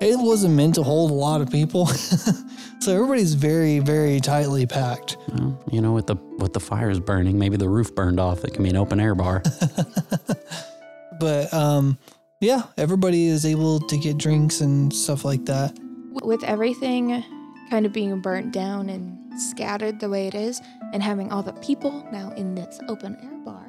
It 0.00 0.18
wasn't 0.18 0.54
meant 0.54 0.74
to 0.76 0.82
hold 0.82 1.10
a 1.10 1.14
lot 1.14 1.40
of 1.40 1.50
people. 1.50 1.86
so 2.80 2.94
everybody's 2.94 3.34
very, 3.34 3.78
very 3.78 4.20
tightly 4.20 4.66
packed. 4.66 5.16
Well, 5.28 5.62
you 5.70 5.80
know, 5.80 5.92
with 5.92 6.06
the 6.06 6.16
with 6.38 6.52
the 6.52 6.60
fires 6.60 7.00
burning, 7.00 7.38
maybe 7.38 7.56
the 7.56 7.68
roof 7.68 7.94
burned 7.94 8.20
off. 8.20 8.44
It 8.44 8.52
can 8.52 8.62
be 8.62 8.70
an 8.70 8.76
open 8.76 9.00
air 9.00 9.14
bar. 9.14 9.42
But 11.18 11.52
um, 11.54 11.98
yeah, 12.44 12.64
everybody 12.76 13.26
is 13.26 13.44
able 13.44 13.80
to 13.80 13.96
get 13.96 14.18
drinks 14.18 14.60
and 14.60 14.92
stuff 14.92 15.24
like 15.24 15.44
that. 15.46 15.78
With 16.22 16.44
everything 16.44 17.24
kind 17.70 17.86
of 17.86 17.92
being 17.92 18.20
burnt 18.20 18.52
down 18.52 18.88
and 18.88 19.18
scattered 19.40 19.98
the 19.98 20.08
way 20.08 20.28
it 20.28 20.34
is, 20.34 20.60
and 20.92 21.02
having 21.02 21.32
all 21.32 21.42
the 21.42 21.54
people 21.54 22.06
now 22.12 22.32
in 22.36 22.54
this 22.54 22.78
open 22.88 23.16
air 23.22 23.38
bar, 23.44 23.66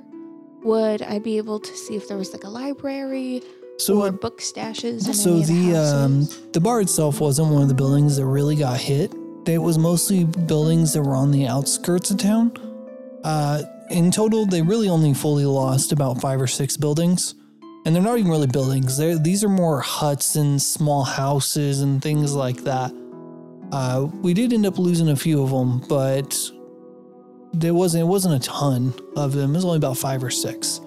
would 0.63 1.01
I 1.01 1.19
be 1.19 1.37
able 1.37 1.59
to 1.59 1.75
see 1.75 1.95
if 1.95 2.07
there 2.07 2.17
was 2.17 2.33
like 2.33 2.43
a 2.43 2.49
library 2.49 3.41
So 3.77 4.03
or 4.03 4.11
book 4.11 4.41
stashes? 4.41 5.07
In 5.07 5.13
So 5.13 5.31
any 5.31 5.41
of 5.41 5.47
the, 5.47 5.71
the 5.71 5.77
um, 5.77 6.27
the 6.53 6.61
bar 6.61 6.81
itself 6.81 7.19
wasn't 7.21 7.51
one 7.51 7.61
of 7.63 7.67
the 7.67 7.73
buildings 7.73 8.17
that 8.17 8.25
really 8.25 8.55
got 8.55 8.79
hit. 8.79 9.13
It 9.47 9.59
was 9.59 9.77
mostly 9.77 10.23
buildings 10.25 10.93
that 10.93 11.03
were 11.03 11.15
on 11.15 11.31
the 11.31 11.47
outskirts 11.47 12.11
of 12.11 12.17
town. 12.17 12.51
Uh, 13.23 13.63
in 13.89 14.11
total, 14.11 14.45
they 14.45 14.61
really 14.61 14.89
only 14.89 15.13
fully 15.13 15.45
lost 15.45 15.91
about 15.91 16.19
five 16.19 16.41
or 16.41 16.47
six 16.47 16.77
buildings, 16.77 17.35
and 17.85 17.95
they're 17.95 18.03
not 18.03 18.17
even 18.17 18.31
really 18.31 18.47
buildings. 18.47 18.97
They're, 18.97 19.17
these 19.17 19.43
are 19.43 19.49
more 19.49 19.79
huts 19.79 20.35
and 20.35 20.59
small 20.61 21.03
houses 21.03 21.81
and 21.81 22.01
things 22.01 22.33
like 22.33 22.63
that. 22.63 22.91
Uh, 23.71 24.07
we 24.21 24.33
did 24.33 24.53
end 24.53 24.65
up 24.65 24.77
losing 24.79 25.09
a 25.09 25.15
few 25.15 25.43
of 25.43 25.51
them, 25.51 25.79
but 25.87 26.37
there 27.53 27.73
wasn't 27.73 28.01
it 28.01 28.07
wasn't 28.07 28.35
a 28.35 28.47
ton 28.47 28.93
of 29.15 29.33
them. 29.33 29.51
It 29.51 29.55
was 29.55 29.65
only 29.65 29.77
about 29.77 29.97
five 29.97 30.23
or 30.23 30.29
six, 30.29 30.79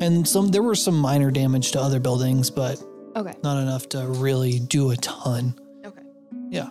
and 0.00 0.26
some 0.26 0.48
there 0.48 0.62
were 0.62 0.74
some 0.74 0.98
minor 0.98 1.30
damage 1.30 1.72
to 1.72 1.80
other 1.80 2.00
buildings, 2.00 2.50
but 2.50 2.82
okay, 3.14 3.34
not 3.42 3.60
enough 3.62 3.88
to 3.90 4.06
really 4.06 4.58
do 4.58 4.90
a 4.90 4.96
ton. 4.96 5.54
okay. 5.84 6.02
Yeah. 6.50 6.68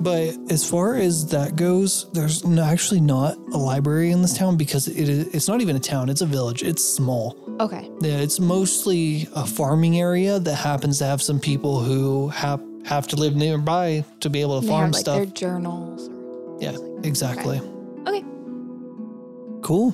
But 0.00 0.34
as 0.50 0.68
far 0.68 0.96
as 0.96 1.26
that 1.26 1.56
goes, 1.56 2.10
there's 2.12 2.44
no, 2.44 2.62
actually 2.62 3.02
not 3.02 3.36
a 3.52 3.58
library 3.58 4.12
in 4.12 4.22
this 4.22 4.36
town 4.36 4.56
because 4.56 4.88
it 4.88 5.08
is, 5.08 5.34
it's 5.34 5.46
not 5.46 5.60
even 5.60 5.76
a 5.76 5.80
town, 5.80 6.08
it's 6.08 6.22
a 6.22 6.26
village. 6.26 6.62
It's 6.62 6.82
small. 6.82 7.36
Okay. 7.60 7.90
Yeah, 8.00 8.16
it's 8.18 8.40
mostly 8.40 9.28
a 9.36 9.46
farming 9.46 9.98
area 10.00 10.38
that 10.40 10.54
happens 10.54 10.98
to 10.98 11.04
have 11.04 11.20
some 11.20 11.38
people 11.38 11.80
who 11.80 12.28
have 12.28 12.60
have 12.86 13.06
to 13.08 13.16
live 13.16 13.36
nearby 13.36 14.02
to 14.20 14.30
be 14.30 14.40
able 14.40 14.52
to 14.52 14.58
And 14.58 14.66
they 14.66 14.70
farm 14.70 14.84
have 14.86 14.92
like 14.94 15.00
stuff. 15.00 15.16
their 15.16 15.26
journals. 15.26 16.08
Or 16.08 16.56
Yeah, 16.60 16.70
like 16.70 16.80
that. 17.02 17.06
exactly. 17.06 17.60
Okay. 18.06 18.24
Cool. 19.62 19.92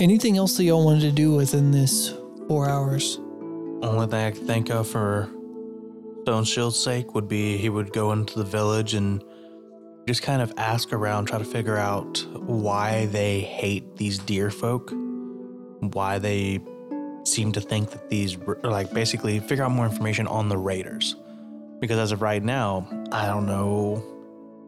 Anything 0.00 0.38
else 0.38 0.56
that 0.56 0.64
y'all 0.64 0.84
wanted 0.84 1.02
to 1.02 1.12
do 1.12 1.34
within 1.34 1.70
this 1.70 2.14
four 2.48 2.68
hours? 2.68 3.18
Only 3.82 4.06
thing 4.06 4.24
I 4.26 4.30
could 4.30 4.46
think 4.46 4.70
of 4.70 4.88
for 4.88 5.28
Stone 6.22 6.44
Shield's 6.44 6.82
sake 6.82 7.14
would 7.14 7.28
be 7.28 7.58
he 7.58 7.68
would 7.68 7.92
go 7.92 8.12
into 8.12 8.38
the 8.38 8.44
village 8.44 8.94
and 8.94 9.22
just 10.08 10.22
kind 10.22 10.40
of 10.40 10.52
ask 10.56 10.92
around, 10.92 11.26
try 11.26 11.38
to 11.38 11.44
figure 11.44 11.76
out 11.76 12.24
why 12.34 13.06
they 13.06 13.40
hate 13.40 13.96
these 13.96 14.18
deer 14.18 14.50
folk, 14.50 14.90
why 15.92 16.18
they 16.18 16.60
seem 17.24 17.52
to 17.52 17.60
think 17.60 17.90
that 17.90 18.08
these, 18.08 18.36
or 18.46 18.58
like, 18.62 18.92
basically 18.92 19.40
figure 19.40 19.64
out 19.64 19.70
more 19.70 19.86
information 19.86 20.26
on 20.26 20.48
the 20.48 20.56
raiders. 20.56 21.16
Because 21.80 21.98
as 21.98 22.12
of 22.12 22.22
right 22.22 22.42
now, 22.42 22.86
I 23.12 23.26
don't 23.26 23.46
know 23.46 24.02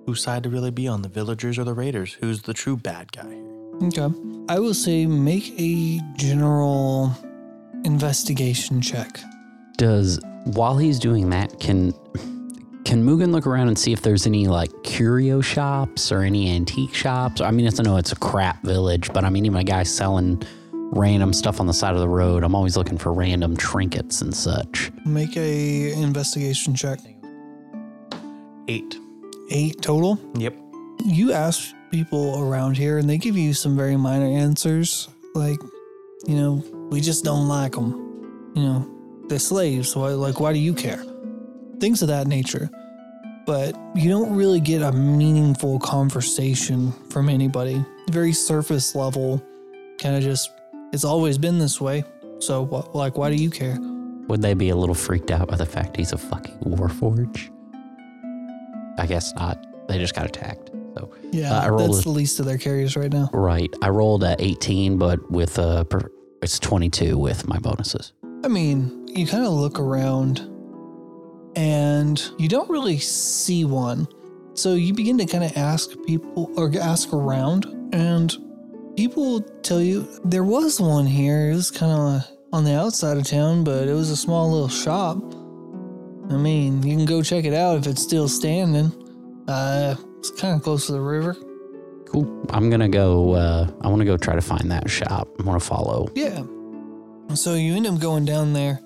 whose 0.07 0.23
side 0.23 0.43
to 0.45 0.51
really 0.51 0.71
be 0.71 0.89
on 0.89 1.03
the 1.03 1.09
villagers 1.09 1.59
or 1.59 1.65
the 1.65 1.75
raiders. 1.75 2.13
Who's 2.15 2.43
the 2.43 2.55
true 2.55 2.77
bad 2.77 3.13
guy 3.13 3.29
here? 3.29 3.57
Okay. 3.89 4.09
I 4.49 4.59
will 4.59 4.75
say 4.75 5.07
make 5.07 5.53
a 5.59 6.01
general 6.17 7.13
investigation 7.85 8.81
check. 8.81 9.21
Does 9.77 10.21
while 10.45 10.79
he's 10.79 10.99
doing 10.99 11.31
that, 11.31 11.59
can 11.59 11.93
can 12.85 13.05
Mugen 13.05 13.33
look 13.33 13.47
around 13.47 13.69
and 13.69 13.79
see 13.79 13.93
if 13.93 14.03
there's 14.03 14.27
any 14.27 14.47
like 14.47 14.71
curio 14.85 15.41
shops 15.41 16.13
or 16.13 16.23
any 16.23 16.51
antique 16.51 16.95
shops? 16.95 17.41
I 17.41 17.51
mean, 17.51 17.67
it's 17.67 17.81
I 17.81 17.83
know 17.83 17.97
it's 17.97 18.13
a 18.13 18.17
crap 18.17 18.63
village, 18.63 19.13
but 19.13 19.25
I 19.25 19.31
mean, 19.31 19.45
even 19.45 19.59
a 19.59 19.65
guy 19.65 19.83
selling 19.83 20.43
random 20.93 21.33
stuff 21.33 21.61
on 21.61 21.67
the 21.67 21.75
side 21.75 21.95
of 21.95 22.01
the 22.01 22.09
road. 22.09 22.43
I'm 22.45 22.55
always 22.55 22.77
looking 22.77 22.99
for 22.99 23.13
random 23.13 23.57
trinkets 23.57 24.23
and 24.23 24.35
such. 24.35 24.91
Make 25.05 25.37
a 25.37 25.93
investigation 25.93 26.75
check. 26.75 27.01
Eight. 28.69 28.97
Eight 29.51 29.81
total. 29.83 30.19
Yep. 30.37 30.55
you 31.05 31.33
ask 31.33 31.75
people 31.91 32.41
around 32.43 32.77
here, 32.77 32.99
and 32.99 33.09
they 33.09 33.19
give 33.19 33.37
you 33.37 33.55
some 33.55 33.77
very 33.77 33.97
minor 33.97 34.27
answers, 34.27 35.09
like, 35.35 35.59
you 36.27 36.35
know, 36.37 36.65
we 36.91 37.01
just 37.01 37.25
don't 37.25 37.49
like 37.49 37.73
them. 37.73 38.53
You 38.55 38.63
know, 38.63 38.91
they're 39.29 39.39
slaves. 39.39 39.91
So, 39.91 40.01
like, 40.01 40.41
why 40.41 40.53
do 40.53 40.59
you 40.59 40.75
care? 40.75 41.03
Things 41.79 42.03
of 42.03 42.09
that 42.09 42.27
nature. 42.27 42.71
But 43.47 43.77
you 43.95 44.09
don't 44.11 44.35
really 44.35 44.59
get 44.61 44.83
a 44.83 44.91
meaningful 44.91 45.79
conversation 45.79 46.93
from 47.11 47.29
anybody. 47.29 47.85
Very 48.11 48.33
surface 48.33 48.97
level, 48.97 49.41
kind 49.99 50.17
of 50.17 50.23
just, 50.23 50.51
it's 50.97 51.05
always 51.05 51.37
been 51.39 51.59
this 51.59 51.79
way. 51.81 52.03
So, 52.41 52.65
wh- 52.67 52.95
like, 52.95 53.17
why 53.19 53.29
do 53.31 53.37
you 53.37 53.51
care? 53.51 53.79
Would 54.29 54.41
they 54.43 54.55
be 54.55 54.71
a 54.71 54.77
little 54.77 54.95
freaked 54.95 55.31
out 55.31 55.47
by 55.49 55.57
the 55.57 55.67
fact 55.67 55.97
he's 55.97 56.13
a 56.13 56.19
fucking 56.19 56.59
warforge? 56.65 57.51
I 58.99 59.07
guess 59.07 59.33
not. 59.35 59.65
They 59.89 59.99
just 59.99 60.15
got 60.15 60.25
attacked. 60.27 60.71
So 60.97 61.11
Yeah, 61.31 61.55
Uh, 61.55 61.61
I 61.61 61.69
rolled 61.69 61.91
that's 61.93 62.01
a- 62.01 62.05
the 62.05 62.11
least 62.11 62.41
of 62.41 62.47
their 62.47 62.57
carriers 62.59 62.97
right 62.97 63.13
now. 63.13 63.29
right, 63.35 63.73
I 63.83 63.91
rolled 63.91 64.25
a 64.25 64.35
18, 64.43 64.97
but 64.99 65.31
with 65.31 65.59
a 65.59 65.85
per- 65.85 66.11
it's 66.43 66.59
22 66.59 67.19
with 67.19 67.47
my 67.47 67.59
bonuses. 67.59 68.13
I 68.45 68.49
mean, 68.49 69.07
you 69.07 69.27
kind 69.27 69.45
of 69.45 69.53
look 69.53 69.79
around 69.79 70.41
and 71.55 72.23
you 72.39 72.49
don't 72.49 72.69
really 72.71 72.99
see 72.99 73.65
one. 73.65 74.09
So 74.55 74.75
you 74.75 74.93
begin 74.95 75.19
to 75.19 75.27
kind 75.27 75.45
of 75.45 75.57
ask 75.57 75.91
people 76.07 76.51
or 76.57 76.73
ask 76.81 77.13
around, 77.13 77.67
and 77.93 78.35
people 78.97 79.41
tell 79.63 79.81
you 79.81 80.09
there 80.25 80.45
was 80.45 80.81
one 80.81 81.07
here. 81.07 81.51
It 81.51 81.55
was 81.55 81.71
kind 81.71 81.93
of 81.93 82.29
on 82.53 82.65
the 82.65 82.75
outside 82.75 83.17
of 83.17 83.25
town, 83.25 83.65
but 83.65 83.89
it 83.89 83.93
was 83.93 84.11
a 84.11 84.17
small 84.17 84.51
little 84.51 84.69
shop. 84.69 85.19
I 86.31 86.37
mean, 86.37 86.83
you 86.83 86.97
can 86.97 87.05
go 87.05 87.23
check 87.23 87.45
it 87.45 87.55
out 87.55 87.79
if 87.79 87.87
it's 87.87 88.03
still 88.03 88.29
standing. 88.29 88.93
Uh, 89.47 89.95
it's 90.19 90.31
kind 90.31 90.57
of 90.57 90.63
close 90.63 90.87
to 90.87 90.93
the 90.93 91.01
river. 91.01 91.37
Cool. 92.07 92.47
I'm 92.51 92.71
gonna 92.71 92.89
go. 92.89 93.35
Uh, 93.35 93.71
I 93.83 93.89
want 93.89 94.01
to 94.01 94.05
go 94.05 94.17
try 94.17 94.35
to 94.35 94.41
find 94.41 94.71
that 94.71 94.89
shop. 94.89 95.29
I 95.39 95.43
want 95.43 95.61
to 95.61 95.67
follow. 95.67 96.09
Yeah. 96.15 96.43
So 97.35 97.55
you 97.55 97.75
end 97.75 97.87
up 97.87 98.01
going 98.01 98.25
down 98.25 98.53
there 98.53 98.81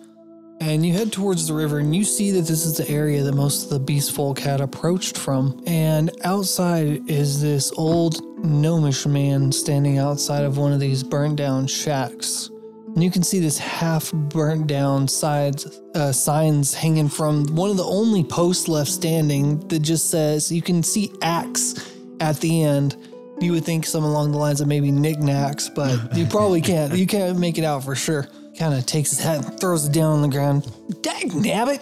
and 0.60 0.84
you 0.84 0.92
head 0.92 1.10
towards 1.10 1.48
the 1.48 1.54
river 1.54 1.78
and 1.78 1.96
you 1.96 2.04
see 2.04 2.30
that 2.32 2.42
this 2.42 2.66
is 2.66 2.76
the 2.76 2.88
area 2.90 3.22
that 3.22 3.34
most 3.34 3.64
of 3.64 3.70
the 3.70 3.80
beast 3.80 4.12
folk 4.12 4.38
had 4.38 4.60
approached 4.60 5.16
from. 5.16 5.62
And 5.66 6.10
outside 6.22 7.08
is 7.08 7.40
this 7.40 7.72
old 7.76 8.22
gnomish 8.44 9.06
man 9.06 9.52
standing 9.52 9.98
outside 9.98 10.44
of 10.44 10.58
one 10.58 10.72
of 10.72 10.80
these 10.80 11.02
burnt 11.02 11.36
down 11.36 11.66
shacks. 11.66 12.50
And 12.94 13.02
you 13.02 13.10
can 13.10 13.22
see 13.22 13.38
this 13.38 13.56
half 13.56 14.12
burnt 14.12 14.66
down 14.66 15.08
sides, 15.08 15.80
uh, 15.94 16.12
signs 16.12 16.74
hanging 16.74 17.08
from 17.08 17.46
one 17.54 17.70
of 17.70 17.76
the 17.76 17.84
only 17.84 18.24
posts 18.24 18.68
left 18.68 18.90
standing 18.90 19.66
that 19.68 19.78
just 19.78 20.10
says, 20.10 20.52
you 20.52 20.60
can 20.60 20.82
see 20.82 21.12
axe 21.22 21.94
at 22.20 22.38
the 22.40 22.64
end. 22.64 22.96
You 23.40 23.52
would 23.52 23.64
think 23.64 23.86
some 23.86 24.04
along 24.04 24.32
the 24.32 24.38
lines 24.38 24.60
of 24.60 24.68
maybe 24.68 24.90
knickknacks, 24.90 25.70
but 25.70 26.14
you 26.14 26.26
probably 26.26 26.60
can't. 26.60 26.94
You 26.94 27.06
can't 27.06 27.38
make 27.38 27.56
it 27.56 27.64
out 27.64 27.84
for 27.84 27.94
sure. 27.94 28.28
Kind 28.60 28.74
of 28.74 28.84
takes 28.84 29.08
his 29.08 29.20
hat 29.20 29.42
and 29.42 29.58
throws 29.58 29.86
it 29.86 29.92
down 29.94 30.12
on 30.16 30.20
the 30.20 30.28
ground. 30.28 30.70
Dag 31.00 31.28
nabbit! 31.32 31.80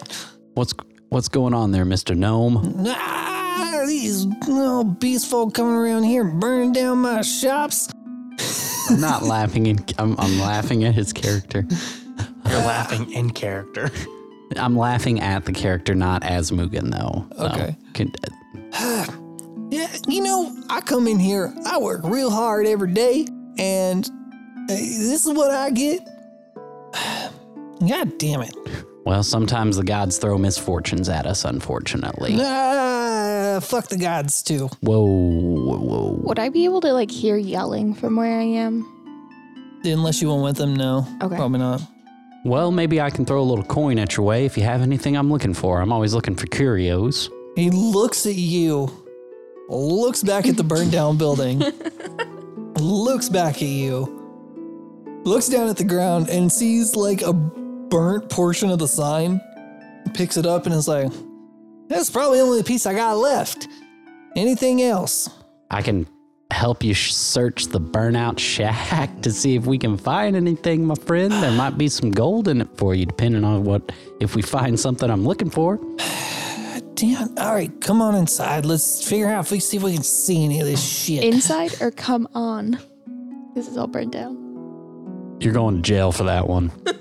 What's 0.53 0.73
what's 1.09 1.27
going 1.27 1.53
on 1.53 1.71
there, 1.73 1.83
Mister 1.83 2.15
Gnome? 2.15 2.85
Ah, 2.87 3.83
these 3.85 4.25
little 4.47 4.85
beast 4.85 5.29
folk 5.29 5.53
coming 5.53 5.73
around 5.73 6.03
here 6.03 6.23
burning 6.23 6.71
down 6.71 6.99
my 6.99 7.21
shops. 7.21 7.89
I'm 8.89 9.01
not 9.01 9.23
laughing. 9.23 9.65
In, 9.65 9.79
I'm, 9.97 10.17
I'm 10.17 10.39
laughing 10.39 10.85
at 10.85 10.95
his 10.95 11.11
character. 11.11 11.65
You're 12.47 12.59
laughing 12.59 13.11
in 13.11 13.31
character. 13.31 13.91
I'm 14.55 14.77
laughing 14.77 15.19
at 15.19 15.43
the 15.43 15.51
character, 15.51 15.93
not 15.93 16.23
as 16.23 16.49
Mugen 16.49 16.91
though. 16.91 17.27
So, 17.37 17.45
Okay. 17.47 17.75
can- 17.91 18.13
Yeah, 19.69 19.93
you 20.07 20.23
know, 20.23 20.55
I 20.69 20.79
come 20.79 21.07
in 21.09 21.19
here, 21.19 21.53
I 21.65 21.77
work 21.77 22.01
real 22.05 22.31
hard 22.31 22.65
every 22.67 22.93
day, 22.93 23.27
and 23.57 24.03
uh, 24.07 24.67
this 24.69 25.25
is 25.25 25.33
what 25.35 25.51
I 25.51 25.71
get. 25.71 25.99
God 27.87 28.17
damn 28.17 28.41
it. 28.41 28.55
well, 29.05 29.23
sometimes 29.23 29.77
the 29.77 29.83
gods 29.83 30.17
throw 30.17 30.37
misfortunes 30.37 31.09
at 31.09 31.25
us. 31.25 31.45
Unfortunately. 31.45 32.35
Ah, 32.39 33.59
fuck 33.61 33.87
the 33.87 33.97
gods 33.97 34.43
too. 34.43 34.67
Whoa, 34.81 35.05
whoa, 35.05 35.77
whoa. 35.77 36.11
Would 36.23 36.39
I 36.39 36.49
be 36.49 36.65
able 36.65 36.81
to 36.81 36.91
like 36.93 37.11
hear 37.11 37.37
yelling 37.37 37.93
from 37.93 38.15
where 38.15 38.37
I 38.39 38.43
am? 38.43 38.85
Unless 39.85 40.21
you 40.21 40.29
went 40.29 40.43
with 40.43 40.57
them, 40.57 40.75
no. 40.75 41.07
Okay. 41.23 41.35
Probably 41.37 41.59
not. 41.59 41.81
Well, 42.45 42.71
maybe 42.71 42.99
I 43.01 43.09
can 43.09 43.25
throw 43.25 43.41
a 43.41 43.43
little 43.43 43.63
coin 43.65 43.97
at 43.99 44.15
your 44.17 44.25
way 44.25 44.45
if 44.45 44.57
you 44.57 44.63
have 44.63 44.81
anything 44.81 45.15
I'm 45.15 45.31
looking 45.31 45.53
for. 45.53 45.81
I'm 45.81 45.91
always 45.91 46.13
looking 46.13 46.35
for 46.35 46.47
curios. 46.47 47.29
He 47.55 47.69
looks 47.69 48.25
at 48.25 48.35
you, 48.35 48.89
looks 49.67 50.23
back 50.23 50.47
at 50.47 50.55
the 50.55 50.63
burned 50.63 50.91
down 50.91 51.17
building, 51.17 51.59
looks 52.79 53.27
back 53.27 53.55
at 53.55 53.61
you, 53.67 54.18
looks 55.25 55.47
down 55.49 55.67
at 55.69 55.77
the 55.77 55.83
ground 55.83 56.29
and 56.29 56.51
sees 56.51 56.95
like 56.95 57.21
a 57.21 57.33
burnt 57.33 58.29
portion 58.29 58.69
of 58.69 58.79
the 58.79 58.87
sign, 58.87 59.41
picks 60.13 60.37
it 60.37 60.45
up 60.45 60.65
and 60.65 60.75
is 60.75 60.87
like, 60.87 61.11
that's 61.87 62.09
probably 62.09 62.39
only 62.39 62.59
the 62.59 62.63
piece 62.63 62.85
I 62.85 62.93
got 62.93 63.17
left. 63.17 63.67
Anything 64.35 64.81
else? 64.81 65.29
I 65.71 65.81
can 65.81 66.07
help 66.51 66.83
you 66.83 66.93
sh- 66.93 67.13
search 67.13 67.67
the 67.67 67.79
burnout 67.79 68.39
shack 68.39 69.21
to 69.21 69.31
see 69.31 69.55
if 69.55 69.65
we 69.65 69.77
can 69.77 69.97
find 69.97 70.35
anything, 70.35 70.85
my 70.85 70.95
friend. 70.95 71.31
There 71.31 71.51
might 71.51 71.77
be 71.77 71.87
some 71.89 72.11
gold 72.11 72.47
in 72.47 72.61
it 72.61 72.69
for 72.77 72.95
you, 72.95 73.05
depending 73.05 73.43
on 73.43 73.63
what. 73.63 73.91
If 74.19 74.35
we 74.35 74.41
find 74.41 74.79
something 74.79 75.09
I'm 75.09 75.25
looking 75.25 75.49
for, 75.49 75.79
Damn. 76.99 77.37
All 77.37 77.53
right, 77.53 77.71
come 77.79 78.01
on 78.01 78.13
inside. 78.13 78.65
Let's 78.65 79.07
figure 79.07 79.29
out 79.29 79.45
if 79.45 79.51
we 79.51 79.61
see 79.61 79.77
if 79.77 79.83
we 79.83 79.93
can 79.93 80.03
see 80.03 80.43
any 80.43 80.59
of 80.59 80.67
this 80.67 80.83
shit. 80.83 81.23
Inside 81.23 81.81
or 81.81 81.91
come 81.91 82.27
on? 82.33 82.77
This 83.55 83.69
is 83.69 83.77
all 83.77 83.87
burned 83.87 84.11
down. 84.11 84.38
You're 85.39 85.53
going 85.53 85.77
to 85.77 85.81
jail 85.81 86.11
for 86.11 86.23
that 86.25 86.47
one. 86.47 86.71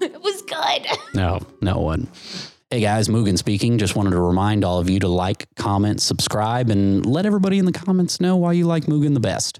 It 0.00 0.22
was 0.22 0.42
good. 0.42 0.86
No, 1.14 1.40
no 1.60 1.78
one. 1.78 2.06
Hey 2.70 2.80
guys, 2.80 3.08
Mugen 3.08 3.36
speaking. 3.38 3.78
Just 3.78 3.96
wanted 3.96 4.10
to 4.10 4.20
remind 4.20 4.64
all 4.64 4.78
of 4.78 4.88
you 4.88 5.00
to 5.00 5.08
like, 5.08 5.48
comment, 5.56 6.00
subscribe, 6.00 6.70
and 6.70 7.04
let 7.04 7.26
everybody 7.26 7.58
in 7.58 7.64
the 7.64 7.72
comments 7.72 8.20
know 8.20 8.36
why 8.36 8.52
you 8.52 8.66
like 8.66 8.84
Mugen 8.84 9.14
the 9.14 9.20
best. 9.20 9.58